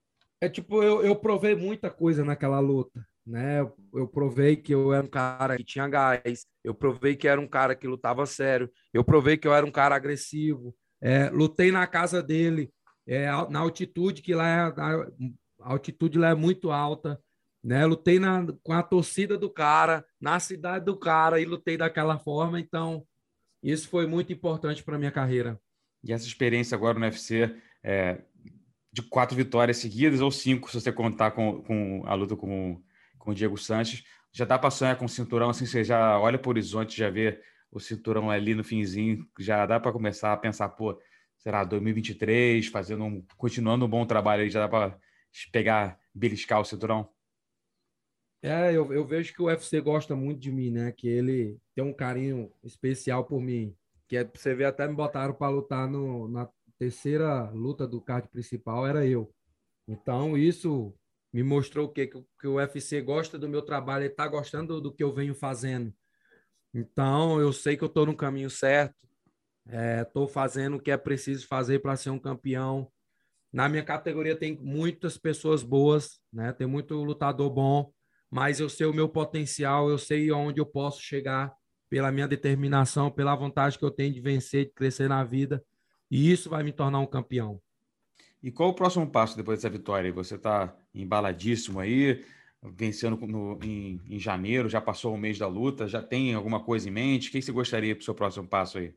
[0.41, 3.61] É tipo, eu, eu provei muita coisa naquela luta né?
[3.61, 7.41] Eu, eu, provei que eu era um cara que tinha gás, eu provei que era
[7.41, 10.75] um cara que lutava sério, eu provei que eu era um cara agressivo.
[11.01, 12.73] É, lutei na casa dele,
[13.07, 14.61] é, na altitude que lá é,
[15.61, 17.21] a altitude lá é muito alta,
[17.67, 17.85] né?
[17.85, 22.61] Lutei na, com a torcida do cara, na cidade do cara, e lutei daquela forma.
[22.61, 23.05] Então,
[23.61, 25.61] isso foi muito importante para minha carreira.
[26.05, 28.21] E essa experiência agora no UFC, é,
[28.93, 32.81] de quatro vitórias seguidas, ou cinco, se você contar com, com a luta com,
[33.19, 36.39] com o Diego Sanches, já dá para sonhar com o cinturão, assim, você já olha
[36.39, 40.37] para o horizonte, já vê o cinturão ali no finzinho, já dá para começar a
[40.37, 40.97] pensar, pô,
[41.37, 44.97] será 2023, fazendo um, continuando um bom trabalho aí, já dá para
[45.51, 47.16] pegar, beliscar o cinturão?
[48.47, 50.93] É, eu, eu vejo que o UFC gosta muito de mim, né?
[50.93, 53.75] Que ele tem um carinho especial por mim.
[54.07, 58.29] Que é, você vê, até me botaram para lutar no, na terceira luta do card
[58.29, 59.35] principal, era eu.
[59.89, 60.95] Então, isso
[61.33, 62.07] me mostrou o quê?
[62.07, 65.13] Que, que o UFC gosta do meu trabalho, ele está gostando do, do que eu
[65.13, 65.93] venho fazendo.
[66.73, 68.95] Então, eu sei que eu estou no caminho certo,
[69.67, 72.93] estou é, fazendo o que é preciso fazer para ser um campeão.
[73.53, 76.53] Na minha categoria tem muitas pessoas boas, né?
[76.53, 77.96] Tem muito lutador bom
[78.31, 81.55] mas eu sei o meu potencial, eu sei onde eu posso chegar
[81.89, 85.65] pela minha determinação, pela vontade que eu tenho de vencer, de crescer na vida,
[86.11, 87.61] e isso vai me tornar um campeão.
[88.43, 90.13] E qual o próximo passo depois dessa vitória?
[90.13, 92.25] Você está embaladíssimo aí,
[92.63, 96.89] vencendo no, em, em, janeiro, já passou o mês da luta, já tem alguma coisa
[96.89, 97.29] em mente?
[97.29, 98.95] O que você gostaria para o seu próximo passo aí?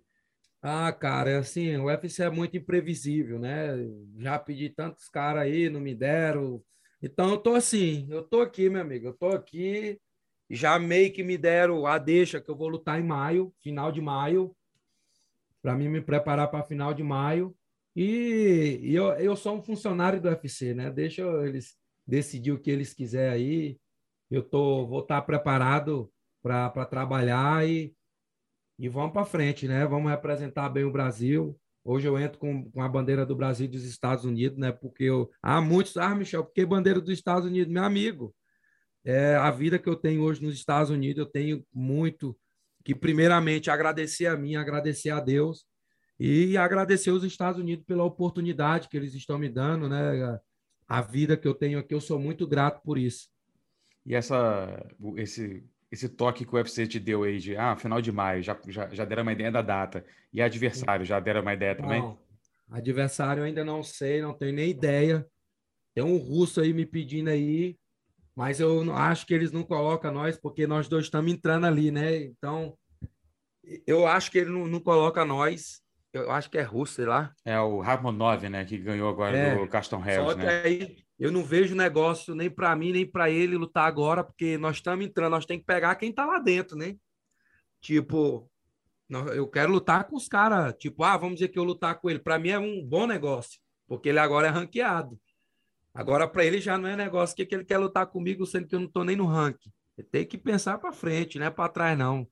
[0.62, 3.70] Ah, cara, é assim, o UFC é muito imprevisível, né?
[4.18, 6.62] Já pedi tantos caras aí, não me deram,
[7.02, 10.00] então eu tô assim, eu tô aqui, meu amigo, eu tô aqui,
[10.50, 14.02] já meio que me deram a deixa que eu vou lutar em maio, final de
[14.02, 14.56] maio,
[15.62, 17.56] para mim me preparar para final de maio.
[17.96, 20.90] E, e, eu, eu sou um funcionário do UFC, né?
[20.90, 23.80] Deixa eles decidir o que eles quiserem aí.
[24.32, 27.94] Eu tô, vou estar tá preparado para trabalhar e,
[28.78, 29.86] e vamos para frente, né?
[29.86, 31.60] Vamos representar bem o Brasil.
[31.90, 34.72] Hoje eu entro com, com a bandeira do Brasil e dos Estados Unidos, né?
[34.72, 35.28] Porque eu.
[35.42, 35.98] Há muitos.
[35.98, 37.74] Ah, Michel, porque bandeira dos Estados Unidos?
[37.74, 38.36] Meu amigo,
[39.04, 42.38] é, a vida que eu tenho hoje nos Estados Unidos, eu tenho muito
[42.86, 45.66] que, primeiramente, agradecer a mim, agradecer a Deus
[46.20, 50.40] e agradecer os Estados Unidos pela oportunidade que eles estão me dando, né?
[50.88, 53.30] A vida que eu tenho aqui, eu sou muito grato por isso.
[54.06, 58.12] E essa, esse esse toque que o UFC te deu aí de ah, final de
[58.12, 60.06] maio, já, já, já deram uma ideia da data.
[60.32, 62.02] E adversário, já deram uma ideia também?
[62.02, 62.18] Não,
[62.70, 65.26] adversário eu ainda não sei, não tenho nem ideia.
[65.96, 67.76] Tem um russo aí me pedindo aí,
[68.36, 72.18] mas eu acho que eles não colocam nós, porque nós dois estamos entrando ali, né?
[72.18, 72.78] Então,
[73.86, 75.82] eu acho que ele não, não coloca nós.
[76.14, 77.34] Eu acho que é russo, sei lá.
[77.44, 78.64] É o Ramonov, né?
[78.64, 80.62] Que ganhou agora é, do Caston Hells, né?
[80.64, 84.78] Aí, eu não vejo negócio nem para mim, nem para ele lutar agora, porque nós
[84.78, 86.96] estamos entrando, nós temos que pegar quem está lá dentro, né?
[87.82, 88.50] Tipo,
[89.34, 92.20] eu quero lutar com os caras, tipo, ah, vamos dizer que eu lutar com ele.
[92.20, 95.20] Para mim é um bom negócio, porque ele agora é ranqueado.
[95.94, 98.80] Agora, para ele já não é negócio que, ele quer lutar comigo, sendo que eu
[98.80, 99.72] não estou nem no ranking.
[99.98, 102.26] Ele tem que pensar para frente, não é para trás, não.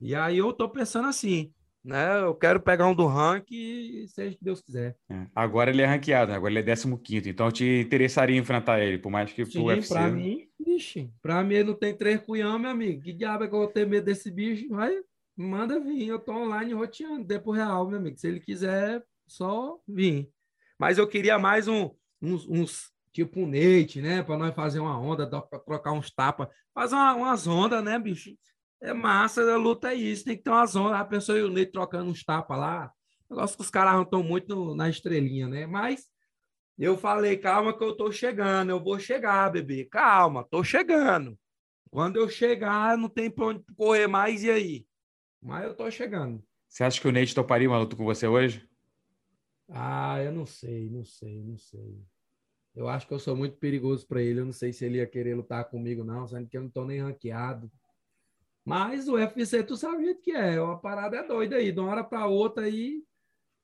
[0.00, 1.52] E aí eu estou pensando assim:
[1.88, 2.20] né?
[2.20, 4.94] Eu quero pegar um do ranking e seja o que Deus quiser.
[5.08, 5.26] É.
[5.34, 9.32] Agora ele é ranqueado, agora ele é 15 então te interessaria enfrentar ele, por mais
[9.32, 9.94] que Sim, pro UFC...
[9.94, 13.48] pra mim, vixe, pra mim ele não tem três cunhão, meu amigo, que diabo é
[13.48, 14.68] que eu vou ter medo desse bicho?
[14.68, 14.94] Vai,
[15.34, 20.28] manda vir, eu tô online roteando, tempo real, meu amigo, se ele quiser, só vir.
[20.78, 25.00] Mas eu queria mais um, uns, uns tipo um Nate, né, para nós fazer uma
[25.00, 28.30] onda, trocar uns tapas, fazer uma, umas ondas, né, bicho?
[28.80, 30.98] É massa, a luta é isso, tem que ter uma zona.
[30.98, 32.92] A pessoa e o Ney trocando uns tapas lá.
[33.28, 35.66] Negócio que os caras não estão muito no, na estrelinha, né?
[35.66, 36.08] Mas
[36.78, 39.84] eu falei, calma que eu tô chegando, eu vou chegar, bebê.
[39.84, 41.38] Calma, tô chegando.
[41.90, 44.86] Quando eu chegar, não tem pra onde correr mais, e aí?
[45.40, 46.42] Mas eu tô chegando.
[46.68, 48.68] Você acha que o Nate toparia uma luta com você hoje?
[49.68, 51.98] Ah, eu não sei, não sei, não sei.
[52.74, 54.40] Eu acho que eu sou muito perigoso para ele.
[54.40, 56.84] Eu não sei se ele ia querer lutar comigo, não, sendo que eu não tô
[56.84, 57.70] nem ranqueado.
[58.68, 60.58] Mas o UFC, tu sabe o jeito que é.
[60.58, 61.72] A parada é doida aí.
[61.72, 63.02] De uma hora para outra aí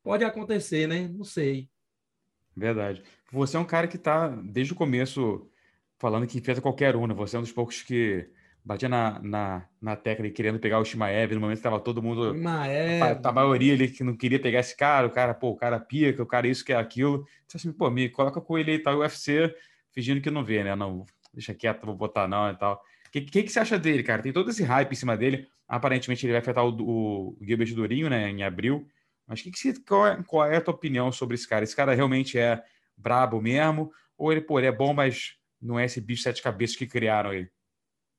[0.03, 1.09] pode acontecer, né?
[1.09, 1.69] Não sei.
[2.57, 3.03] Verdade.
[3.31, 5.47] Você é um cara que tá desde o começo
[5.99, 7.13] falando que enfrenta qualquer um, né?
[7.15, 8.31] Você é um dos poucos que
[8.65, 11.35] batia na, na, na tecla e querendo pegar o Shimaev.
[11.35, 12.33] No momento estava todo mundo.
[12.33, 13.03] Shimaev.
[13.03, 15.07] A, a, maioria ali que não queria pegar esse cara.
[15.07, 17.27] O cara, pô, o cara pica, o cara isso, que é aquilo.
[17.47, 18.95] Você assim, pô, me coloca com ele aí, tá?
[18.95, 19.55] O UFC
[19.93, 20.75] fingindo que não vê, né?
[20.75, 22.83] Não, deixa quieto, vou botar não e tal
[23.15, 24.23] que, que, que você acha dele, cara?
[24.23, 25.47] Tem todo esse hype em cima dele.
[25.69, 28.89] Aparentemente ele vai afetar o, o Gilbert Durinho, né, em abril.
[29.27, 31.63] Mas que que você, qual, é, qual é a tua opinião sobre esse cara?
[31.63, 32.63] Esse cara realmente é
[32.97, 33.93] brabo mesmo?
[34.19, 36.87] Ou ele, pô, ele é bom, mas não é esse bicho de sete cabeças que
[36.87, 37.49] criaram ele?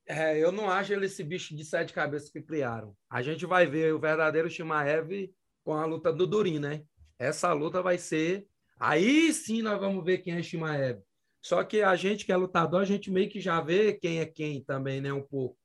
[0.06, 2.96] É, eu não acho ele esse bicho de sete cabeças que criaram.
[3.10, 5.30] A gente vai ver o verdadeiro Shimaev
[5.62, 6.82] com a luta do Durin, né?
[7.18, 8.46] Essa luta vai ser.
[8.78, 11.00] Aí sim nós vamos ver quem é Shimaev.
[11.46, 14.26] Só que a gente que é lutador, a gente meio que já vê quem é
[14.26, 15.12] quem também, né?
[15.12, 15.56] Um pouco.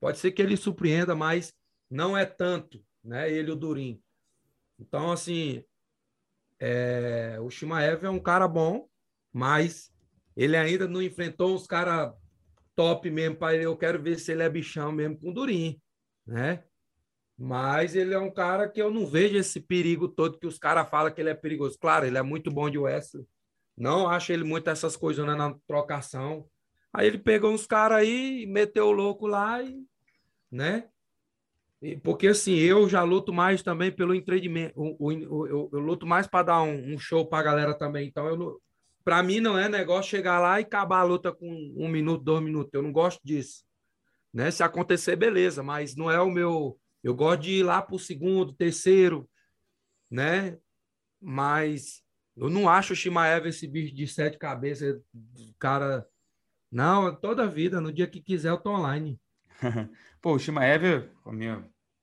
[0.00, 1.54] Pode ser que ele surpreenda, mas
[1.88, 3.30] não é tanto, né?
[3.30, 4.02] Ele o Durim.
[4.76, 5.62] Então, assim,
[6.58, 7.38] é...
[7.40, 8.88] o Shimaev é um cara bom,
[9.32, 9.92] mas
[10.36, 12.12] ele ainda não enfrentou uns caras
[12.74, 13.66] top mesmo para ele.
[13.66, 15.80] Eu quero ver se ele é bichão mesmo com o Durim,
[16.26, 16.64] né?
[17.38, 20.90] Mas ele é um cara que eu não vejo esse perigo todo que os caras
[20.90, 21.78] falam que ele é perigoso.
[21.78, 23.24] Claro, ele é muito bom de Wesley.
[23.80, 26.46] Não acho ele muito essas coisas né, na trocação.
[26.92, 29.82] Aí ele pegou uns caras aí, meteu o louco lá e,
[30.52, 30.90] né?
[31.80, 34.74] E, porque assim, eu já luto mais também pelo entretenimento.
[34.76, 38.06] Eu, luto mais para dar um, um show para galera também.
[38.06, 38.60] Então, eu
[39.02, 42.44] para mim não é negócio chegar lá e acabar a luta com um minuto, dois
[42.44, 42.74] minutos.
[42.74, 43.64] Eu não gosto disso.
[44.30, 44.50] Né?
[44.50, 47.98] Se acontecer, beleza, mas não é o meu eu gosto de ir lá para o
[47.98, 49.26] segundo, terceiro,
[50.10, 50.58] né?
[51.18, 52.02] Mas
[52.40, 54.98] eu não acho o Shimaev esse bicho de sete cabeças,
[55.58, 56.06] cara.
[56.72, 59.20] Não, toda vida, no dia que quiser, eu tô online.
[60.22, 61.10] pô, o Shimaev,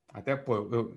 [0.08, 0.96] até, pô, eu,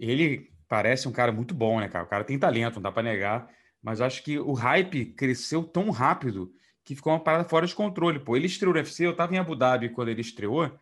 [0.00, 2.04] ele parece um cara muito bom, né, cara?
[2.04, 3.50] O cara tem talento, não dá para negar.
[3.82, 6.50] Mas acho que o hype cresceu tão rápido
[6.82, 8.18] que ficou uma parada fora de controle.
[8.18, 10.72] Pô, ele estreou no UFC, eu tava em Abu Dhabi quando ele estreou.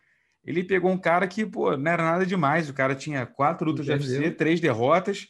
[0.44, 2.70] Ele pegou um cara que, pô, não era nada demais.
[2.70, 4.06] O cara tinha quatro lutas Entendeu?
[4.06, 5.26] de UFC, três derrotas.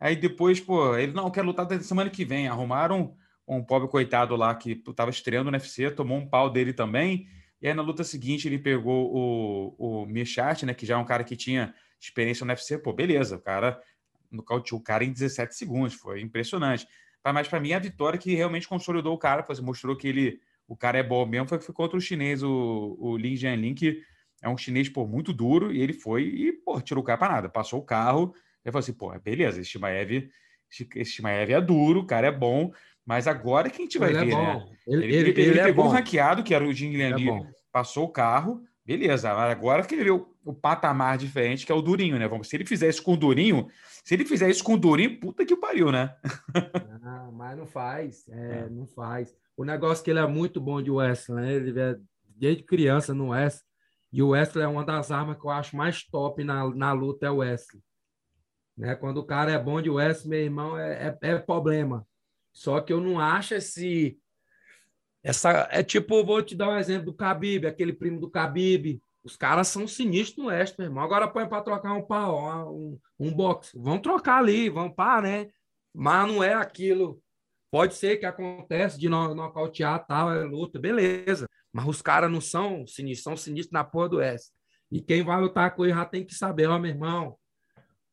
[0.00, 2.48] Aí depois, pô, ele não quer lutar até semana que vem.
[2.48, 7.26] Arrumaram um, pobre coitado lá que estava estreando no UFC, tomou um pau dele também.
[7.60, 11.04] E aí na luta seguinte ele pegou o, o Michat, né, que já é um
[11.04, 12.78] cara que tinha experiência no UFC.
[12.78, 13.80] Pô, beleza, o cara
[14.30, 16.86] nocauteou o cara em 17 segundos, foi impressionante.
[17.24, 20.98] Mas para mim a vitória que realmente consolidou o cara, mostrou que ele, o cara
[20.98, 24.02] é bom mesmo, foi, foi contra o chinês, o, o Lin Jianlin, que
[24.40, 27.34] é um chinês, pô, muito duro, e ele foi e, pô, tirou o cara para
[27.34, 27.48] nada.
[27.48, 28.34] Passou o carro,
[28.68, 30.28] e falou assim, pô, beleza, esse Shimaev,
[30.96, 32.72] esse Shimaev é duro, o cara é bom,
[33.04, 34.66] mas agora que a gente vai ele é ver, é né?
[34.86, 37.40] Ele, ele, ele, ele, é pegou um ranqueado, que era o Jing Lian Li, é
[37.72, 41.82] passou o carro, beleza, agora que ele vê o, o, patamar diferente, que é o
[41.82, 42.28] Durinho, né?
[42.28, 43.68] Vamos, se ele fizer isso com o Durinho,
[44.04, 46.14] se ele fizer isso com o Durinho, puta que pariu, né?
[47.02, 48.68] não, mas não faz, é, é.
[48.70, 49.34] não faz.
[49.56, 51.54] O negócio é que ele é muito bom de Wrestling, né?
[51.54, 51.96] Ele é
[52.36, 53.68] desde criança no Wrestling,
[54.12, 57.26] e o Wesley é uma das armas que eu acho mais top na, na luta,
[57.26, 57.82] é o Wesley.
[58.78, 58.94] Né?
[58.94, 62.06] Quando o cara é bom de Wesley, meu irmão, é, é, é problema.
[62.52, 64.16] Só que eu não acho esse...
[65.20, 69.02] Essa, é tipo, vou te dar um exemplo do Khabib, aquele primo do Khabib.
[69.24, 71.02] Os caras são sinistros no Oeste, meu irmão.
[71.02, 73.76] Agora põe para trocar um pau, um, um boxe.
[73.76, 75.48] Vão trocar ali, vão pá, né?
[75.92, 77.20] Mas não é aquilo.
[77.70, 81.46] Pode ser que acontece de nocautear tal, é luta, beleza.
[81.72, 84.50] Mas os caras não são sinistros, são sinistros na porra do S.
[84.90, 87.36] E quem vai lutar com ele já tem que saber, ó, meu irmão,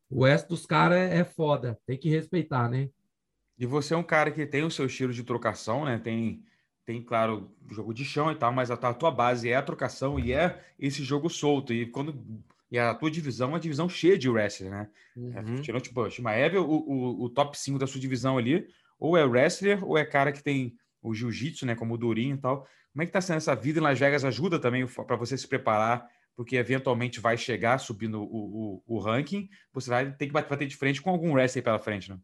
[0.10, 2.90] o S dos caras é, é foda, tem que respeitar, né?
[3.58, 5.98] E você é um cara que tem o seu estilo de trocação, né?
[5.98, 6.44] Tem,
[6.86, 10.20] tem claro, jogo de chão e tal, mas a, a tua base é a trocação
[10.20, 11.74] e é esse jogo solto.
[11.74, 12.14] E quando
[12.72, 14.90] e a tua divisão é uma divisão cheia de wrestler, né?
[15.16, 15.56] É, uhum.
[15.56, 18.68] É, tirou, tipo, o Shimaev, o, o, o top 5 da sua divisão ali,
[19.00, 21.76] ou é wrestler, ou é cara que tem o jiu-jitsu, né?
[21.76, 22.68] Como o Durinho e tal.
[22.92, 24.26] Como é que está sendo essa vida em Las Vegas?
[24.26, 29.50] Ajuda também para você se preparar, porque eventualmente vai chegar subindo o, o, o ranking.
[29.74, 32.20] Você vai ter que bater de frente com algum wrestler pela frente, né?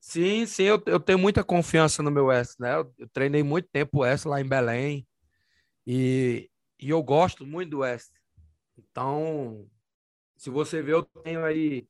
[0.00, 2.74] Sim, sim, eu, eu tenho muita confiança no meu S, né?
[2.76, 5.06] Eu, eu, treinei muito tempo S lá em Belém
[5.86, 8.10] e, e eu gosto muito do S.
[8.76, 9.68] Então,
[10.36, 11.88] se você ver, eu tenho aí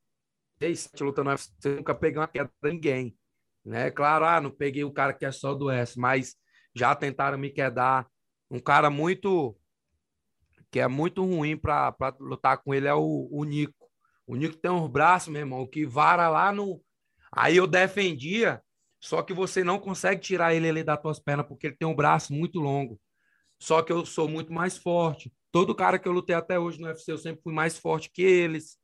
[0.58, 3.16] seis, sete lutas no UFC, nunca peguei uma queda de ninguém,
[3.64, 3.90] né?
[3.90, 6.34] Claro, ah, não peguei o cara que é só do S, mas
[6.74, 8.08] já tentaram me quedar.
[8.50, 9.54] Um cara muito
[10.70, 13.88] que é muito ruim para lutar com ele é o, o Nico.
[14.26, 16.82] O Nico tem uns braços, meu irmão, que vara lá no.
[17.32, 18.62] Aí eu defendia,
[19.00, 21.94] só que você não consegue tirar ele ali das tuas pernas, porque ele tem um
[21.94, 23.00] braço muito longo.
[23.60, 25.32] Só que eu sou muito mais forte.
[25.50, 28.22] Todo cara que eu lutei até hoje no UFC, eu sempre fui mais forte que
[28.22, 28.78] eles.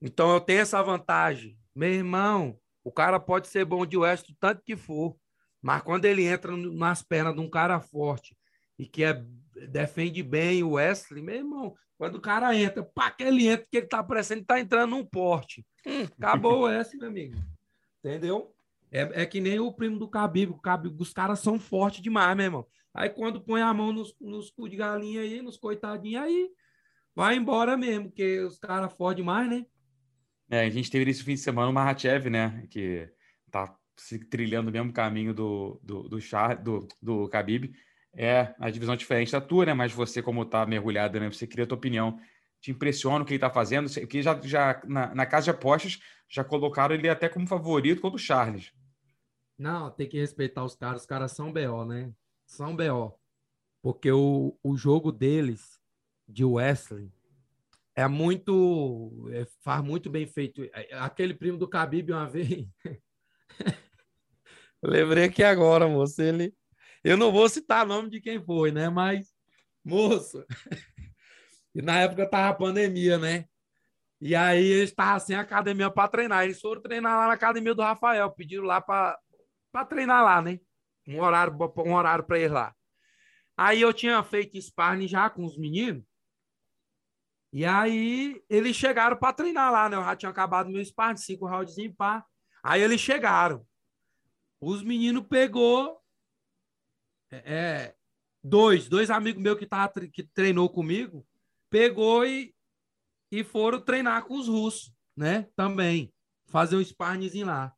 [0.00, 1.58] Então eu tenho essa vantagem.
[1.74, 5.16] Meu irmão, o cara pode ser bom de oeste tanto que for.
[5.60, 8.36] Mas quando ele entra nas pernas de um cara forte
[8.78, 9.24] e que é,
[9.68, 13.78] defende bem o Wesley, meu irmão, quando o cara entra, pá, que ele entra, que
[13.78, 15.64] ele tá parecendo que tá entrando num porte.
[15.86, 17.36] Hum, acabou o Wesley, meu amigo.
[18.04, 18.54] Entendeu?
[18.90, 22.36] É, é que nem o primo do Khabib, o Khabib, os caras são fortes demais,
[22.36, 22.66] meu irmão.
[22.94, 26.48] Aí quando põe a mão nos, nos cu de galinha aí, nos coitadinhos aí,
[27.14, 29.66] vai embora mesmo, porque os caras fortes demais, né?
[30.48, 32.66] É, a gente teve esse fim de semana o Mahachev, né?
[32.70, 33.08] Que
[33.50, 37.72] tá se trilhando o mesmo caminho do, do, do, Char, do, do Khabib.
[38.16, 39.74] É a divisão diferente da tua, né?
[39.74, 41.30] Mas você, como tá mergulhado, né?
[41.30, 42.18] Você cria a tua opinião.
[42.60, 43.90] Te impressiona o que ele tá fazendo.
[44.06, 45.98] Que já, já na, na casa de apostas
[46.28, 48.72] já colocaram ele até como favorito contra o Charles.
[49.58, 51.02] Não, tem que respeitar os caras.
[51.02, 52.10] Os caras são BO, né?
[52.46, 53.18] São BO.
[53.82, 55.78] Porque o, o jogo deles,
[56.26, 57.12] de Wesley,
[57.94, 59.28] é muito.
[59.32, 60.64] É, faz muito bem feito.
[60.72, 62.66] É, aquele primo do Khabib uma vez.
[64.82, 66.20] Lembrei aqui agora, moço.
[66.20, 66.54] Ele.
[67.06, 68.88] Eu não vou citar o nome de quem foi, né?
[68.88, 69.32] Mas,
[69.84, 70.44] moço.
[71.72, 73.44] e na época tava a pandemia, né?
[74.20, 76.42] E aí eles estavam sem academia para treinar.
[76.42, 79.20] Eles foram treinar lá na academia do Rafael, pediram lá para
[79.88, 80.58] treinar lá, né?
[81.06, 82.74] Um horário, um horário para ir lá.
[83.56, 86.02] Aí eu tinha feito sparring já com os meninos.
[87.52, 89.96] E aí eles chegaram para treinar lá, né?
[89.96, 92.26] Eu já tinha acabado meu sparring, cinco rounds em pá.
[92.64, 93.64] Aí eles chegaram.
[94.60, 96.02] Os meninos pegou
[97.30, 97.94] é, é,
[98.42, 101.26] dois, dois amigos meus que, tava, que treinou comigo,
[101.70, 102.54] pegou e,
[103.30, 105.48] e foram treinar com os russos, né?
[105.56, 106.12] Também.
[106.46, 107.72] Fazer um sparringzinho lá.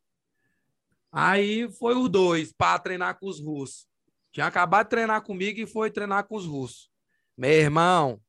[1.11, 3.87] Aí foi os dois para treinar com os russos.
[4.31, 6.89] Tinha acabado de treinar comigo e foi treinar com os russos.
[7.35, 8.21] Meu irmão,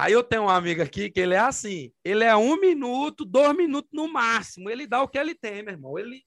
[0.00, 3.56] Aí eu tenho um amigo aqui que ele é assim, ele é um minuto, dois
[3.56, 5.98] minutos no máximo, ele dá o que ele tem, meu irmão.
[5.98, 6.22] Ele,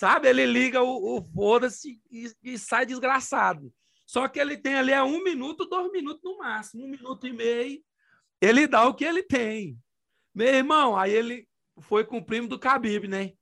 [0.00, 3.70] sabe, ele liga o, o foda-se e, e, sai desgraçado.
[4.06, 7.32] Só que ele tem ali é um minuto, dois minutos no máximo, um minuto e
[7.34, 7.82] meio,
[8.40, 9.76] ele dá o que ele tem.
[10.34, 11.46] Meu irmão, aí ele
[11.82, 13.32] foi com o primo do Khabib, né?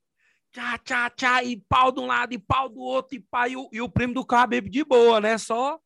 [0.50, 3.56] Tchá, tchá, tchá, e pau de um lado e pau do outro, e, pá, e,
[3.56, 5.38] o, e o primo do Khabib de boa, né?
[5.38, 5.78] Só,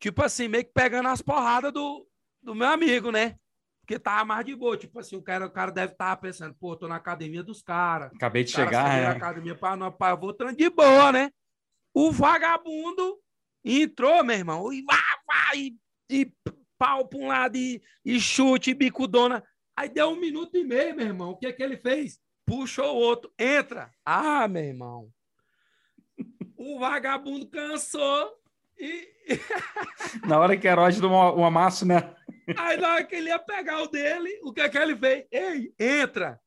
[0.00, 2.08] tipo assim, meio que pegando as porradas do,
[2.42, 3.36] do meu amigo, né?
[3.90, 4.76] Porque tava mais de boa.
[4.76, 8.12] Tipo assim, o cara, o cara deve estar pensando, pô, tô na academia dos caras.
[8.14, 9.02] Acabei de chegar, é.
[9.02, 11.32] Na academia, não, pá, eu vou de boa, né?
[11.92, 13.18] O vagabundo
[13.64, 14.94] entrou, meu irmão, e vá,
[15.26, 15.76] vá, e,
[16.08, 16.32] e
[16.78, 19.42] pau pra um lado, e, e chute, e bicudona.
[19.76, 21.30] Aí deu um minuto e meio, meu irmão.
[21.30, 22.20] O que é que ele fez?
[22.46, 23.32] Puxou o outro.
[23.36, 23.90] Entra.
[24.04, 25.10] Ah, meu irmão.
[26.56, 28.36] O vagabundo cansou
[28.78, 29.08] e.
[30.26, 32.14] Na hora que Herói deu um amasso, né?
[32.56, 35.26] Aí na hora que ele ia pegar o dele, o que é que ele fez?
[35.30, 36.40] Ei, entra!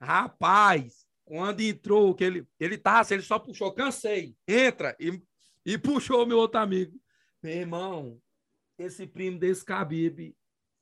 [0.00, 5.22] Rapaz, quando entrou, que ele, ele tá, ele só puxou, cansei, entra, e,
[5.64, 6.98] e puxou meu outro amigo.
[7.42, 8.20] Meu irmão,
[8.78, 10.34] esse primo desse Khabib,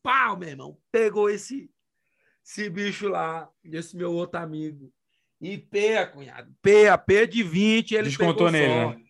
[0.02, 1.70] pau, meu irmão, pegou esse,
[2.44, 4.92] esse bicho lá, esse meu outro amigo,
[5.40, 9.04] e P, cunhado, P, a P de 20, ele Descontou nele, né?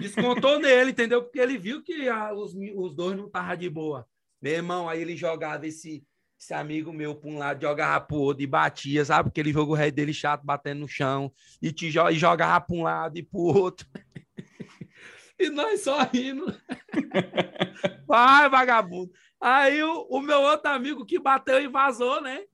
[0.00, 1.22] Descontou nele, entendeu?
[1.22, 4.08] Porque ele viu que a, os, os dois não estavam de boa.
[4.40, 6.04] Meu irmão, aí ele jogava esse,
[6.38, 9.28] esse amigo meu para um lado, jogava pro outro e batia, sabe?
[9.28, 13.18] Aquele jogo rei dele chato, batendo no chão, e, te, e jogava para um lado
[13.18, 13.86] e pro outro.
[15.38, 16.46] e nós só rindo.
[18.06, 19.10] Vai, vagabundo.
[19.40, 22.44] Aí o, o, meu outro amigo que bateu e vazou, né?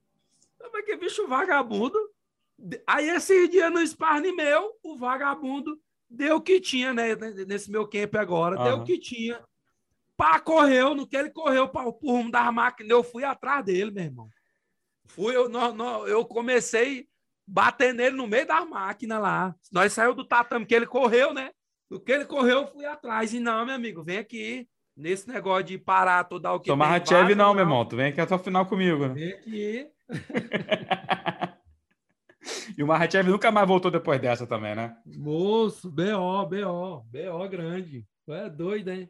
[0.73, 1.97] Mas que bicho vagabundo.
[2.87, 5.79] Aí esse dia no sparring meu, o vagabundo
[6.09, 7.15] deu o que tinha, né?
[7.47, 8.63] Nesse meu camp agora, uhum.
[8.63, 9.41] deu o que tinha.
[10.17, 13.91] Pá, correu, no que ele correu para o rumo das máquinas, eu fui atrás dele,
[13.91, 14.29] meu irmão.
[15.07, 17.07] Fui, eu, não, não, eu comecei
[17.47, 19.55] bater nele no meio das máquinas lá.
[19.71, 21.51] Nós saiu do tatame, que ele correu, né?
[21.89, 23.33] No que ele correu, eu fui atrás.
[23.33, 24.67] E não, meu amigo, vem aqui.
[24.97, 26.67] Nesse negócio de parar, tu dar o que.
[26.67, 27.85] Tomar Tchev não, não, meu irmão.
[27.85, 29.13] Tu vem aqui até o final comigo, né?
[29.13, 29.89] Vem aqui.
[32.77, 34.95] e o Mahachev nunca mais voltou depois dessa também, né?
[35.05, 38.05] Moço, BO, BO, BO grande.
[38.25, 39.09] Tu é doido, hein?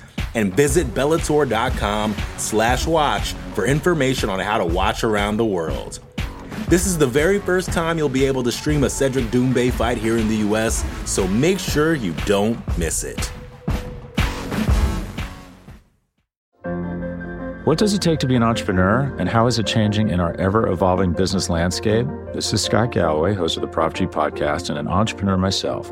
[0.35, 5.99] and visit Bellator.com slash watch for information on how to watch around the world.
[6.67, 9.97] This is the very first time you'll be able to stream a Cedric Doumbé fight
[9.97, 13.31] here in the US, so make sure you don't miss it.
[17.65, 20.33] What does it take to be an entrepreneur, and how is it changing in our
[20.39, 22.07] ever evolving business landscape?
[22.33, 25.91] This is Scott Galloway, host of the Prop G podcast, and an entrepreneur myself.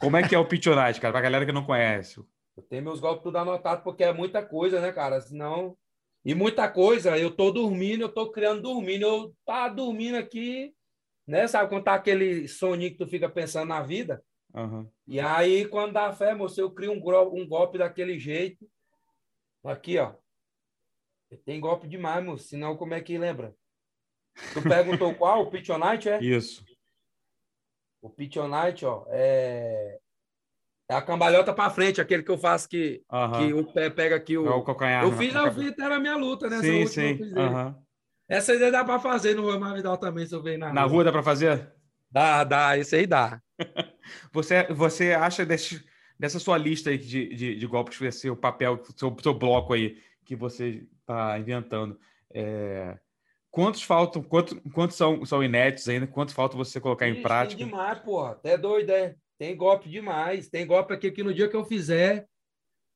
[0.00, 1.12] Como é que é o Pitonite, cara?
[1.12, 2.18] Pra galera que não conhece.
[2.56, 5.20] Eu tenho meus golpes tudo anotado porque é muita coisa, né, cara?
[5.20, 5.76] Senão.
[6.24, 9.02] E muita coisa, eu tô dormindo, eu tô criando dormindo.
[9.04, 10.74] Eu tá dormindo aqui,
[11.26, 11.46] né?
[11.46, 14.22] Sabe quando tá aquele soninho que tu fica pensando na vida?
[14.54, 14.88] Aham.
[15.06, 16.98] E aí, quando dá fé, moço, eu crio um,
[17.34, 18.68] um golpe daquele jeito.
[19.64, 20.14] Aqui, ó.
[21.44, 22.48] Tem golpe demais, moço.
[22.48, 23.54] Senão, como é que lembra?
[24.54, 25.42] Tu perguntou qual?
[25.42, 26.22] O Pitonite, é?
[26.22, 26.64] Isso.
[28.00, 29.98] O Pitonite, ó, é...
[30.88, 33.38] é a cambalhota para frente, aquele que eu faço que, Aham.
[33.38, 34.46] que o pé pega aqui o.
[34.46, 35.04] É o calcanhar.
[35.04, 35.16] eu né?
[35.16, 36.60] fiz, eu fiz na minha luta, né?
[36.60, 37.16] Sim, sim.
[37.16, 37.38] dele.
[37.38, 37.76] Aham.
[38.28, 41.02] Essa aí dá para fazer no Rui Mavidal também, se eu ver na, Na rua
[41.02, 41.72] dá pra fazer?
[42.08, 43.40] Dá, dá, isso aí dá.
[44.32, 45.84] Você, você acha desse,
[46.18, 49.34] dessa sua lista aí de, de, de golpes que vai ser o papel, seu, seu
[49.34, 51.96] bloco aí que você está inventando?
[52.32, 52.98] é,
[53.50, 54.22] quantos faltam?
[54.22, 56.06] Quantos, quantos são, são inéditos ainda?
[56.06, 57.58] Quantos falta você colocar em Ixi, prática?
[57.58, 58.32] Tem demais, porra.
[58.32, 59.14] Até doido, é.
[59.38, 60.48] Tem golpe demais.
[60.48, 62.26] Tem golpe aqui que no dia que eu fizer,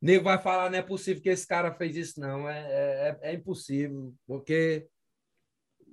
[0.01, 2.49] nego vai falar, não é possível que esse cara fez isso, não.
[2.49, 4.15] É, é, é impossível.
[4.27, 4.87] Porque,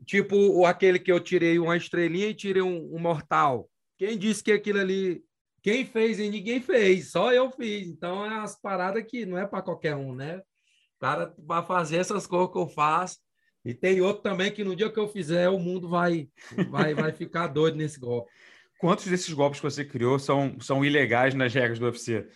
[0.05, 3.69] tipo, o- aquele que eu tirei uma estrelinha e tirei um, um mortal.
[3.97, 5.23] Quem disse que aquilo ali.
[5.63, 7.87] Quem fez e ninguém fez, só eu fiz.
[7.87, 10.39] Então é umas paradas que não é para qualquer um, né?
[10.97, 13.19] O cara vai fazer essas coisas que eu faço.
[13.63, 16.27] E tem outro também que no dia que eu fizer, o mundo vai,
[16.69, 18.31] vai, vai ficar doido nesse golpe.
[18.79, 22.27] Quantos desses golpes que você criou são, são ilegais nas regras do UFC?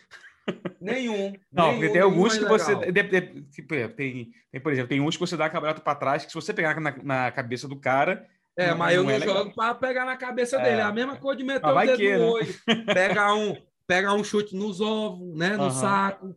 [0.80, 1.34] Nenhum.
[1.51, 2.76] Não, nenhum, porque tem alguns que é você.
[2.76, 2.91] legal.
[2.91, 5.82] de- de- tipo, é, tem, tem, por exemplo, tem uns que você dá a cambalhota
[5.82, 8.28] para trás, que se você pegar na, na cabeça do cara.
[8.55, 10.63] É, não- mas eu não não é jogo para pegar na cabeça É.
[10.63, 10.82] dele.
[10.82, 12.26] É a mesma coisa de meter Mas o dedo que, no né?
[12.26, 13.57] olho, pegar um,
[13.88, 15.57] pegar um chute nos ovos, né?
[15.57, 16.36] No saco.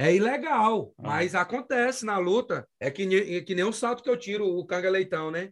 [0.00, 1.02] É ilegal, Ah.
[1.08, 2.66] mas acontece na luta.
[2.78, 3.02] É que,
[3.36, 5.50] é que nem o salto que eu tiro, o canga leitão, né?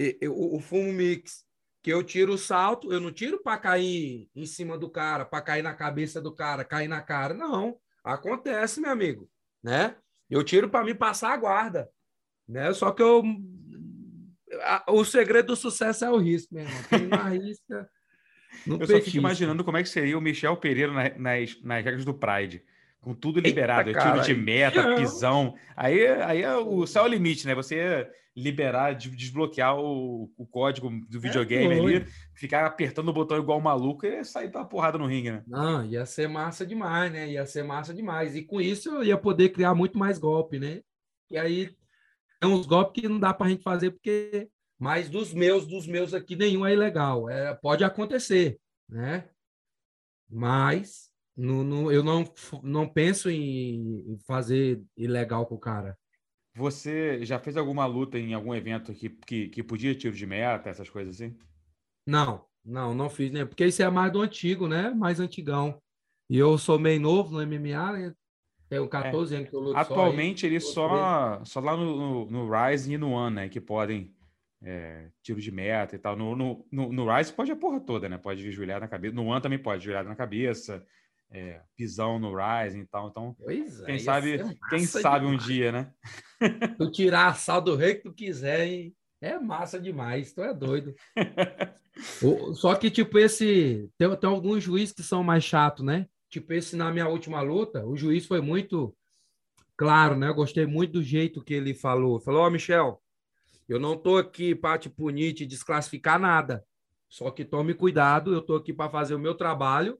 [0.00, 1.44] E- e- o, fumo mix.
[1.82, 5.42] Que eu tiro o salto, eu não tiro para cair em cima do cara, para
[5.42, 7.34] cair na cabeça do cara, cair na cara.
[7.34, 7.76] Não.
[8.04, 9.28] Acontece, meu amigo,
[9.62, 9.96] né?
[10.30, 11.90] Eu tiro para me passar a guarda,
[12.48, 12.72] né?
[12.72, 13.22] Só que eu
[14.88, 16.82] o segredo do sucesso é o risco, meu irmão.
[16.88, 17.90] Quem não arrisca,
[18.66, 21.84] não Eu só fico imaginando como é que seria o Michel Pereira na- nas, nas
[21.84, 22.64] regras do Pride.
[23.02, 25.54] Com tudo liberado, Eita, tiro cara, de meta, pisão.
[25.76, 27.54] Aí, aí é o céu é o limite, né?
[27.54, 32.06] Você liberar, de- desbloquear o, o código do videogame ali, doido.
[32.34, 35.42] ficar apertando o botão igual um maluco e sair pra porrada no ringue, né?
[35.46, 37.28] Não, ia ser massa demais, né?
[37.28, 38.36] Ia ser massa demais.
[38.36, 40.80] E com isso eu ia poder criar muito mais golpe, né?
[41.28, 41.74] E aí
[42.40, 44.48] tem uns golpes que não dá pra gente fazer porque
[44.78, 47.28] mas dos meus, dos meus aqui nenhum é ilegal.
[47.28, 49.28] É, pode acontecer, né?
[50.28, 52.24] Mas no, no- eu não,
[52.62, 55.96] não penso em, fazer ilegal com o cara.
[56.54, 60.68] Você já fez alguma luta em algum evento que, que, que podia tiro de meta,
[60.68, 61.36] essas coisas assim?
[62.06, 63.44] Não, não, não fiz, né?
[63.44, 64.90] Porque isso é mais do antigo, né?
[64.90, 65.80] Mais antigão.
[66.28, 68.14] E eu sou meio novo no MMA, né?
[68.68, 69.38] Tenho 14 é.
[69.38, 72.98] anos que eu luto Atualmente só ele só, só lá no, no, no Rise e
[72.98, 73.48] no One, né?
[73.48, 74.14] Que podem
[74.62, 76.16] é, tiro de meta e tal.
[76.16, 78.16] No, no, no, no, Rise pode a porra toda, né?
[78.18, 79.14] Pode vir joelhada na cabeça.
[79.14, 80.86] No One também pode, joelhada na cabeça,
[81.32, 83.08] é, pisão no Rise e tal.
[83.08, 85.92] Então, é, quem sabe, quem sabe um dia, né?
[86.78, 88.94] tu tirar a sal do rei que tu quiser, hein?
[89.20, 90.94] É massa demais, tu é doido.
[92.54, 93.88] Só que, tipo, esse.
[93.96, 96.06] Tem, tem alguns juízes que são mais chatos, né?
[96.28, 98.94] Tipo, esse na minha última luta, o juiz foi muito
[99.76, 100.28] claro, né?
[100.28, 102.20] Eu gostei muito do jeito que ele falou.
[102.20, 103.00] Falou, ó, oh, Michel,
[103.68, 106.64] eu não estou aqui para te punir, te desclassificar nada.
[107.08, 109.98] Só que tome cuidado, eu estou aqui para fazer o meu trabalho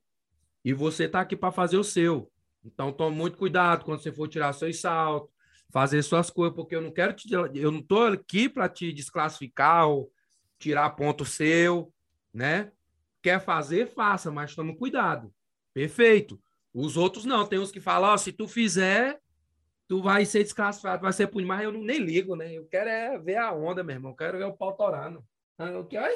[0.64, 2.30] e você está aqui para fazer o seu.
[2.64, 5.30] Então tome muito cuidado quando você for tirar seus saltos,
[5.70, 9.88] fazer suas coisas, porque eu não quero te, eu não estou aqui para te desclassificar
[9.88, 10.12] ou
[10.58, 11.92] tirar ponto seu,
[12.32, 12.70] né?
[13.20, 15.32] Quer fazer, faça, mas tome cuidado.
[15.74, 16.40] Perfeito.
[16.72, 19.20] Os outros não, tem uns que falam, oh, se tu fizer,
[19.88, 22.52] tu vai ser desclassificado, vai ser punido, mas eu não, nem ligo, né?
[22.52, 24.12] Eu quero é ver a onda, meu irmão.
[24.12, 25.24] Eu quero ver o pau torando.
[25.58, 26.14] Eu quero...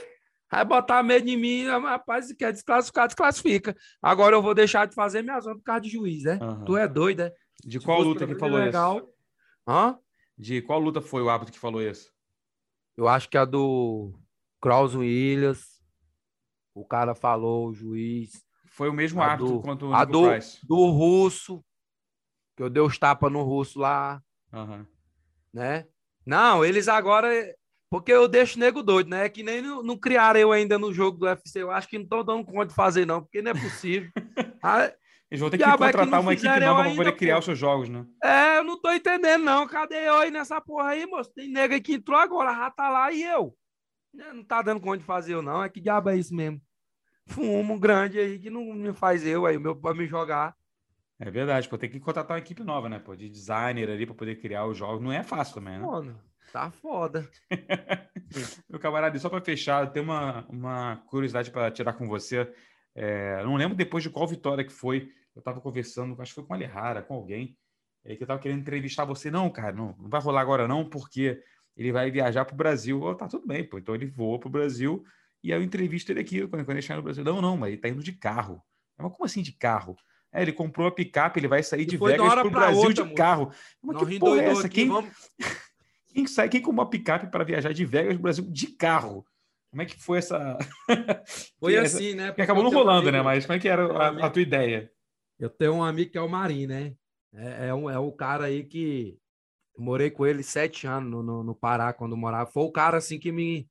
[0.51, 3.77] Vai botar medo em mim, rapaz, se quer desclassificar, desclassifica.
[4.01, 6.39] Agora eu vou deixar de fazer minha zona por causa de juiz, né?
[6.41, 6.65] Uhum.
[6.65, 7.33] Tu é doido, né?
[7.65, 8.99] De qual luta que falou legal...
[8.99, 9.09] isso?
[9.67, 9.99] Hã?
[10.39, 12.13] De qual luta foi o árbitro que falou isso?
[12.97, 14.15] Eu acho que é a do
[14.61, 15.83] Kraus Williams.
[16.75, 18.45] O cara falou, o juiz.
[18.67, 20.23] Foi o mesmo árbitro do, quanto o a do,
[20.65, 21.65] do russo
[22.57, 24.23] que eu dei os tapas no russo lá,
[24.53, 24.87] uhum.
[25.53, 25.87] né?
[26.25, 27.29] Não, eles agora.
[27.91, 29.27] Porque eu deixo nego doido, né?
[29.27, 31.63] É que nem não, não criaram eu ainda no jogo do UFC.
[31.63, 34.11] Eu acho que não estão dando conta de fazer, não, porque não é possível.
[34.63, 34.93] ah,
[35.31, 37.39] eles vão ter que contratar uma equipe nova para poder criar pô.
[37.41, 38.07] os seus jogos, né?
[38.23, 39.67] É, eu não tô entendendo, não.
[39.67, 41.33] Cadê eu aí nessa porra aí, moço?
[41.33, 43.57] Tem nega que entrou agora, já tá lá e eu.
[44.13, 45.63] Não tá dando conta de fazer eu, não.
[45.63, 46.61] É que diabo é isso mesmo?
[47.29, 50.55] Fumo grande aí que não me faz eu aí, meu, pra me jogar.
[51.19, 52.99] É verdade, pô, tem que contratar uma equipe nova, né?
[52.99, 55.03] Pô, de designer ali para poder criar os jogos.
[55.03, 55.85] Não é fácil também, né?
[55.85, 56.21] Mano,
[56.57, 57.29] tá foda.
[58.69, 62.51] Meu camarada, só para fechar, tem uma, uma curiosidade para tirar com você.
[62.95, 65.13] É, não lembro depois de qual vitória que foi.
[65.35, 67.59] Eu tava conversando, acho que foi com a Alejara, com alguém,
[68.03, 69.31] é, que eu tava querendo entrevistar você.
[69.31, 71.43] Não, cara, não, não vai rolar agora não, porque
[71.77, 73.03] ele vai viajar pro Brasil.
[73.03, 73.77] Oh, tá tudo bem, pô.
[73.79, 75.05] Então ele voa pro Brasil
[75.45, 77.23] e aí eu entrevisto ele aqui quando, quando ele chegar no Brasil.
[77.23, 78.63] Não, não, mas ele tá indo de carro.
[78.97, 79.95] Mas como assim de carro?
[80.33, 83.05] É, ele comprou a picape, ele vai sair e de Vegas para o Brasil outra,
[83.05, 83.53] de carro.
[83.83, 84.69] Mas que porra é essa?
[84.69, 85.11] Quem, vamos...
[86.17, 89.27] quem sai, quem comprou uma picape para viajar de Vegas para o Brasil de carro?
[89.71, 90.57] Como é que foi essa.
[91.61, 91.99] Foi essa...
[91.99, 92.29] assim, né?
[92.29, 93.21] Porque acabou não rolando, né?
[93.21, 94.91] Mas como é que era a, a, tua ideia?
[95.39, 96.95] Eu tenho um amigo que é o Marim, né?
[97.35, 99.19] É, é, um, é o cara aí que
[99.77, 102.51] morei com ele sete anos no, no, no, Pará, quando morava.
[102.51, 103.69] Foi o cara assim que me,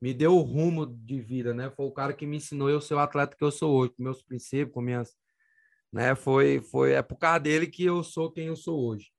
[0.00, 1.68] me deu o rumo de vida, né?
[1.70, 4.04] Foi o cara que me ensinou eu ser o atleta que eu sou hoje, com
[4.04, 5.16] meus princípios, com minhas
[5.92, 6.14] né?
[6.14, 9.10] Foi, foi é por causa dele que eu sou quem eu sou hoje.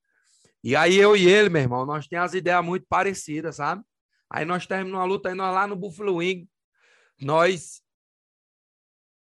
[0.64, 3.84] E aí eu e ele, meu irmão, nós temos as ideias muito parecidas, sabe?
[4.30, 6.48] Aí nós terminamos a luta aí nós lá no Buffalo Wing,
[7.20, 7.84] nós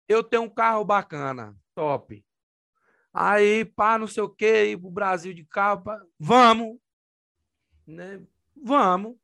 [0.08, 2.24] eu tenho um carro bacana, top.
[3.14, 6.78] Aí, pá, não sei o quê, ir pro Brasil de carro, pá, vamos,
[7.88, 8.22] né?
[8.56, 9.16] Vamos.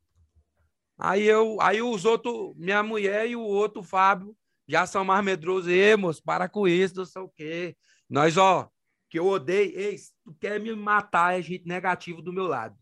[0.97, 4.35] Aí eu, aí os outros, minha mulher e o outro Fábio
[4.67, 7.77] já são mais medrosos, e moço, para com isso, não sei o quê.
[8.09, 8.69] Nós, ó,
[9.09, 12.75] que eu odeio, ei, tu quer me matar, é gente negativo do meu lado.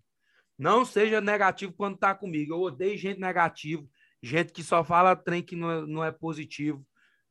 [0.57, 2.53] Não seja negativo quando tá comigo.
[2.53, 3.89] Eu odeio gente negativo,
[4.21, 6.85] gente que só fala trem que não é, não é positivo.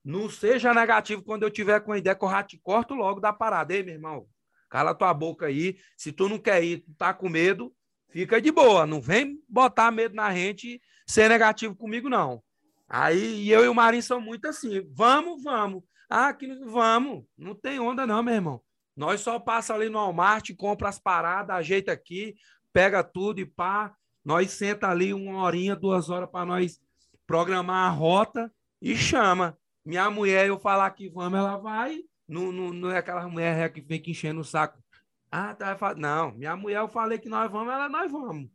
[0.05, 3.21] Não seja negativo quando eu tiver com a ideia que eu já te corto logo
[3.21, 3.75] da parada.
[3.75, 4.27] Ei, meu irmão,
[4.69, 5.79] cala tua boca aí.
[5.97, 7.75] Se tu não quer ir, tu tá com medo,
[8.11, 8.87] fica de boa.
[8.87, 12.43] Não vem botar medo na gente ser negativo comigo, não.
[12.87, 14.87] Aí eu e o Marinho são muito assim.
[14.93, 15.83] Vamos, vamos.
[16.09, 18.63] Ah, que vamos, não tem onda não, meu irmão.
[18.97, 22.35] Nós só passa ali no Walmart, compra as paradas, ajeita aqui,
[22.73, 23.95] pega tudo e pá.
[24.25, 26.81] Nós senta ali uma horinha, duas horas para nós
[27.27, 29.59] programar a rota e chama.
[29.85, 32.03] Minha mulher, eu falar que vamos, ela vai.
[32.27, 34.83] Não, não, não é aquela mulher que vem que enchendo o saco.
[35.31, 35.77] Ah, tá.
[35.97, 38.49] Não, minha mulher, eu falei que nós vamos, ela, nós vamos.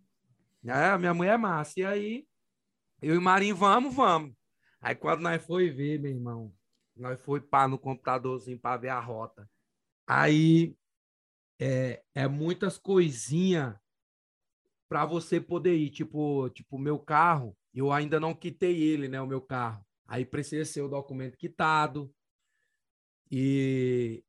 [0.66, 1.80] É, minha mulher é massa.
[1.80, 2.28] E aí,
[3.02, 4.34] eu e Marinho, vamos, vamos.
[4.82, 6.54] Aí quando nós foi ver, meu irmão,
[6.96, 9.48] nós foi para no computadorzinho para ver a rota.
[10.12, 10.76] Aí
[11.60, 13.76] é, é muitas coisinhas
[14.90, 15.92] para você poder ir.
[15.92, 19.22] Tipo, tipo, meu carro, eu ainda não quitei ele, né?
[19.22, 19.86] O meu carro.
[20.08, 22.12] Aí precisa ser o documento quitado.
[23.32, 24.24] E.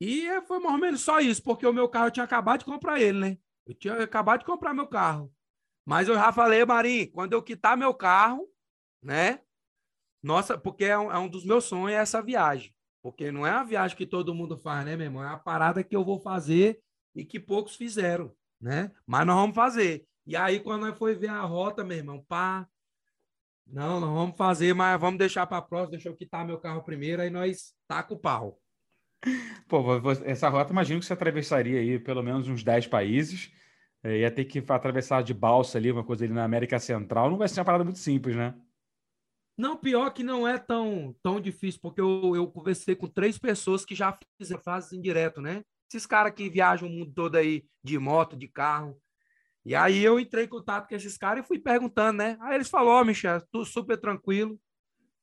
[0.00, 2.60] E é, foi mais ou menos só isso, porque o meu carro eu tinha acabado
[2.60, 3.38] de comprar ele, né?
[3.66, 5.34] Eu tinha acabado de comprar meu carro.
[5.84, 8.48] Mas eu já falei, Marim, quando eu quitar meu carro,
[9.02, 9.40] né?
[10.22, 12.73] Nossa, porque é um, é um dos meus sonhos essa viagem.
[13.04, 15.22] Porque não é a viagem que todo mundo faz, né, meu irmão?
[15.22, 16.80] É a parada que eu vou fazer
[17.14, 18.90] e que poucos fizeram, né?
[19.06, 20.06] Mas nós vamos fazer.
[20.26, 22.66] E aí, quando nós foi ver a rota, meu irmão, pá,
[23.66, 27.20] não, não vamos fazer, mas vamos deixar para próxima, deixa eu quitar meu carro primeiro,
[27.20, 28.58] aí nós taca o pau.
[29.68, 29.84] Pô,
[30.24, 33.52] essa rota, imagino que você atravessaria aí pelo menos uns 10 países.
[34.02, 37.28] É, ia ter que atravessar de balsa ali, uma coisa ali na América Central.
[37.28, 38.54] Não vai ser uma parada muito simples, né?
[39.56, 43.84] Não, pior que não é tão, tão difícil, porque eu, eu conversei com três pessoas
[43.84, 45.62] que já fizeram, fazem direto, né?
[45.88, 49.00] Esses caras que viajam o mundo todo aí de moto, de carro.
[49.64, 52.36] E aí eu entrei em contato com esses caras e fui perguntando, né?
[52.40, 54.58] Aí eles falaram, oh, Michel, tu super tranquilo,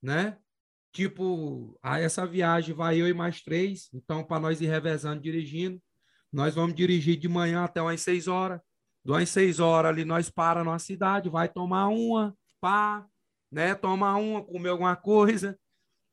[0.02, 0.38] né?
[0.94, 5.82] Tipo, aí essa viagem vai eu e mais três, então para nós ir revezando dirigindo,
[6.32, 8.60] nós vamos dirigir de manhã até umas seis horas,
[9.04, 13.06] duas seis horas ali nós para numa cidade, vai tomar uma, pá,
[13.52, 13.76] né?
[13.76, 15.58] Tomar uma, comer alguma coisa.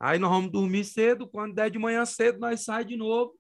[0.00, 3.34] Aí nós vamos dormir cedo, quando der de manhã cedo nós sai de novo,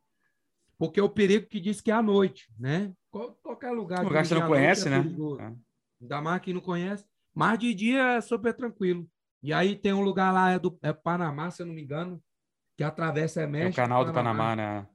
[0.76, 2.92] porque é o perigo que diz que é à noite, né?
[3.10, 4.04] Qualquer lugar.
[4.04, 5.04] Lugar que você não conhece, é né?
[5.40, 5.54] É.
[6.00, 7.04] Ainda mais que não conhece.
[7.34, 9.08] Mas de dia é super tranquilo.
[9.42, 12.20] E aí tem um lugar lá, é do é Panamá, se eu não me engano,
[12.76, 13.80] que atravessa é México.
[13.80, 14.86] É o canal do Panamá, né?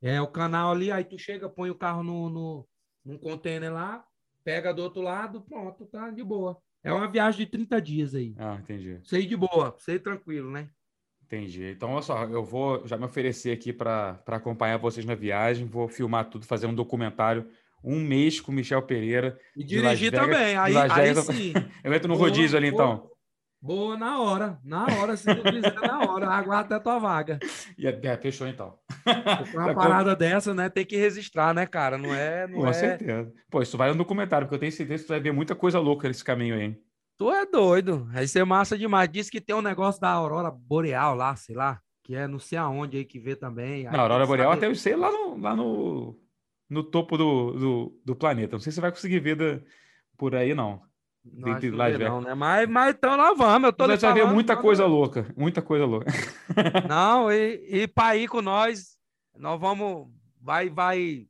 [0.00, 2.68] É, o canal ali, aí tu chega, põe o carro no, no,
[3.04, 4.04] num container lá,
[4.42, 6.60] pega do outro lado, pronto, tá de boa.
[6.82, 8.34] É uma viagem de 30 dias aí.
[8.38, 8.98] Ah, entendi.
[9.04, 10.68] Sei de boa, sei tranquilo, né?
[11.24, 11.64] Entendi.
[11.64, 15.88] Então, olha só, eu vou já me oferecer aqui para acompanhar vocês na viagem, vou
[15.88, 17.46] filmar tudo, fazer um documentário,
[17.84, 19.38] um mês com o Michel Pereira.
[19.56, 21.52] E dirigir também, aí, aí sim.
[21.84, 23.09] Eu entro no rodízio ali, então.
[23.62, 27.38] Boa, na hora, na hora, se tu quiser, na hora, aguarda até a tua vaga.
[27.76, 28.78] E, é, fechou então.
[29.54, 31.98] Uma parada dessa, né, tem que registrar, né, cara?
[31.98, 32.46] Não é...
[32.46, 32.72] Não com é...
[32.72, 33.30] certeza.
[33.50, 35.78] Pô, isso vai no documentário, porque eu tenho certeza que tu vai ver muita coisa
[35.78, 36.82] louca nesse caminho aí, hein?
[37.18, 38.06] Tu é doido.
[38.10, 39.10] Vai ser massa demais.
[39.10, 42.56] Diz que tem um negócio da aurora boreal lá, sei lá, que é não sei
[42.56, 43.84] aonde aí que vê também.
[43.84, 46.18] Na aurora boreal até eu sei lá no, lá no,
[46.66, 48.52] no topo do, do, do planeta.
[48.52, 49.60] Não sei se você vai conseguir ver da,
[50.16, 50.80] por aí, não.
[51.24, 52.34] Não, acho lá não, né?
[52.34, 53.66] Mas, mas então nós vamos.
[53.66, 55.26] Eu tô vai ver muita coisa louca.
[55.36, 56.10] Muita coisa louca.
[56.88, 58.96] Não, e, e para ir com nós,
[59.36, 60.08] nós vamos.
[60.40, 61.26] Vai, vai.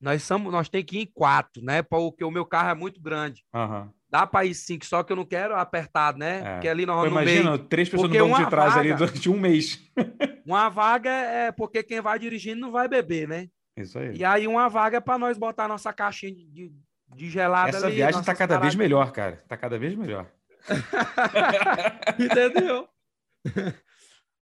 [0.00, 1.82] Nós, somos, nós tem que ir em quatro, né?
[1.82, 3.44] Porque o meu carro é muito grande.
[3.54, 3.88] Uhum.
[4.08, 6.40] Dá para ir cinco, só que eu não quero apertado, né?
[6.40, 6.52] É.
[6.54, 7.64] Porque ali nós vamos imagina, meio...
[7.64, 9.80] três pessoas porque no banco de trás vaga, ali durante um mês.
[10.46, 13.48] uma vaga é porque quem vai dirigindo não vai beber, né?
[13.76, 14.16] Isso aí.
[14.16, 16.72] E aí uma vaga é para nós botar nossa caixinha de, de
[17.18, 19.42] gelada Essa ali, viagem tá cada vez melhor, cara.
[19.48, 20.26] Tá cada vez melhor.
[22.18, 22.88] Entendeu?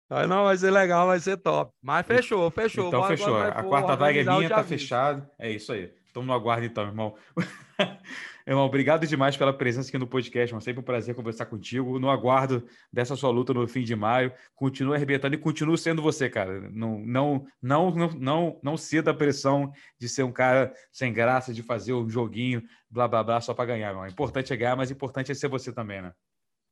[0.10, 1.72] Aí não, vai ser legal, vai ser top.
[1.82, 2.88] Mas fechou, fechou.
[2.88, 3.38] Então Bora, fechou.
[3.38, 5.28] A quarta vaga é minha, tá fechado.
[5.38, 5.94] É isso aí.
[6.06, 7.16] Estamos no aguardo então, irmão.
[8.50, 10.60] Irmão, obrigado demais pela presença aqui no podcast, irmão.
[10.60, 12.00] Sempre um prazer conversar contigo.
[12.00, 14.34] No aguardo dessa sua luta no fim de maio.
[14.56, 16.60] Continua arrebentando e continua sendo você, cara.
[16.72, 21.54] Não, não, não, não, não, não ceda a pressão de ser um cara sem graça,
[21.54, 24.08] de fazer um joguinho, blá, blá, blá, só para ganhar, irmão.
[24.08, 26.12] Importante é ganhar, mas importante é ser você também, né?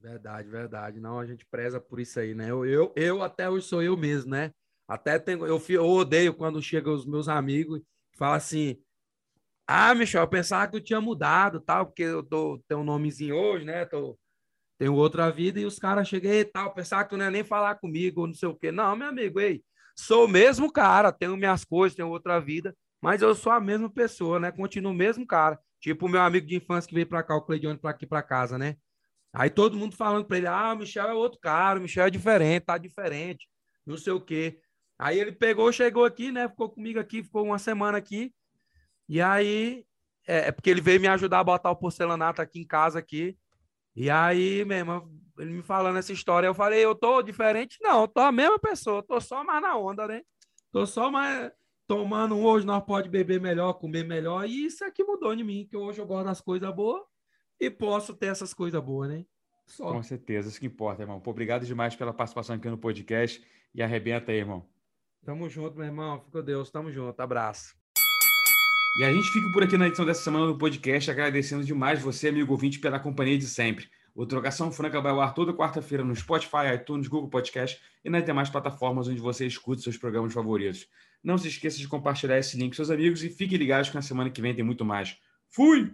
[0.01, 0.99] Verdade, verdade.
[0.99, 2.49] Não, a gente preza por isso aí, né?
[2.49, 4.49] Eu, eu, eu até hoje sou eu mesmo, né?
[4.87, 8.79] Até tenho, eu, eu odeio quando chegam os meus amigos e falam assim
[9.67, 13.35] ah, Michel, eu pensava que tu tinha mudado, tal, porque eu tô, tenho um nomezinho
[13.35, 13.85] hoje, né?
[13.85, 14.17] Tô,
[14.77, 17.43] tenho outra vida, e os caras cheguei e tal, pensava que tu não ia nem
[17.43, 18.71] falar comigo, não sei o quê.
[18.71, 19.63] Não, meu amigo, ei,
[19.95, 23.89] sou o mesmo cara, tenho minhas coisas, tenho outra vida, mas eu sou a mesma
[23.89, 24.51] pessoa, né?
[24.51, 25.59] Continuo o mesmo cara.
[25.79, 28.23] Tipo o meu amigo de infância que veio para cá, o Cleidione, para aqui para
[28.23, 28.77] casa, né?
[29.33, 32.09] Aí todo mundo falando para ele: ah, o Michel é outro cara, o Michel é
[32.09, 33.47] diferente, tá diferente,
[33.85, 34.59] não sei o quê.
[34.97, 36.49] Aí ele pegou, chegou aqui, né?
[36.49, 38.33] Ficou comigo aqui, ficou uma semana aqui.
[39.07, 39.85] E aí,
[40.27, 43.37] é, é, porque ele veio me ajudar a botar o porcelanato aqui em casa aqui.
[43.95, 47.77] E aí, mesmo, ele me falando essa história, eu falei, eu tô diferente?
[47.81, 50.21] Não, eu tô a mesma pessoa, tô só mais na onda, né?
[50.71, 51.51] Tô só mais
[51.87, 55.65] tomando um, hoje nós pode beber melhor, comer melhor, e isso aqui mudou em mim,
[55.67, 57.01] que hoje eu gosto das coisas boas
[57.59, 59.25] e posso ter essas coisas boas, né?
[59.65, 59.91] Só.
[59.91, 61.19] Com certeza, isso que importa, irmão.
[61.19, 63.43] Pô, obrigado demais pela participação aqui no podcast
[63.73, 64.65] e arrebenta aí, irmão.
[65.25, 66.21] Tamo junto, meu irmão.
[66.21, 67.19] Fica Deus, tamo junto.
[67.19, 67.76] Abraço.
[68.99, 72.29] E a gente fica por aqui na edição dessa semana do podcast, agradecendo demais você,
[72.29, 73.87] amigo ouvinte, pela companhia de sempre.
[74.15, 78.25] O Trocação Franca vai ao ar toda quarta-feira no Spotify, iTunes, Google Podcast e nas
[78.25, 80.87] demais plataformas onde você escuta seus programas favoritos.
[81.23, 84.01] Não se esqueça de compartilhar esse link com seus amigos e fiquem ligados que na
[84.01, 85.15] semana que vem tem muito mais.
[85.47, 85.93] Fui!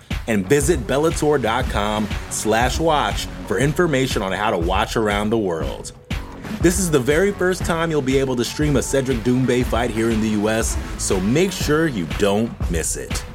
[0.31, 5.91] And visit Bellator.com slash watch for information on how to watch around the world.
[6.61, 9.89] This is the very first time you'll be able to stream a Cedric Doumbé fight
[9.89, 13.25] here in the US, so make sure you don't miss it.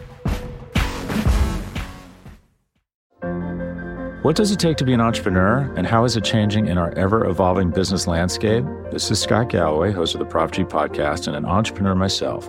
[4.22, 6.92] What does it take to be an entrepreneur, and how is it changing in our
[6.92, 8.64] ever evolving business landscape?
[8.90, 12.48] This is Scott Galloway, host of the Prop G podcast, and an entrepreneur myself.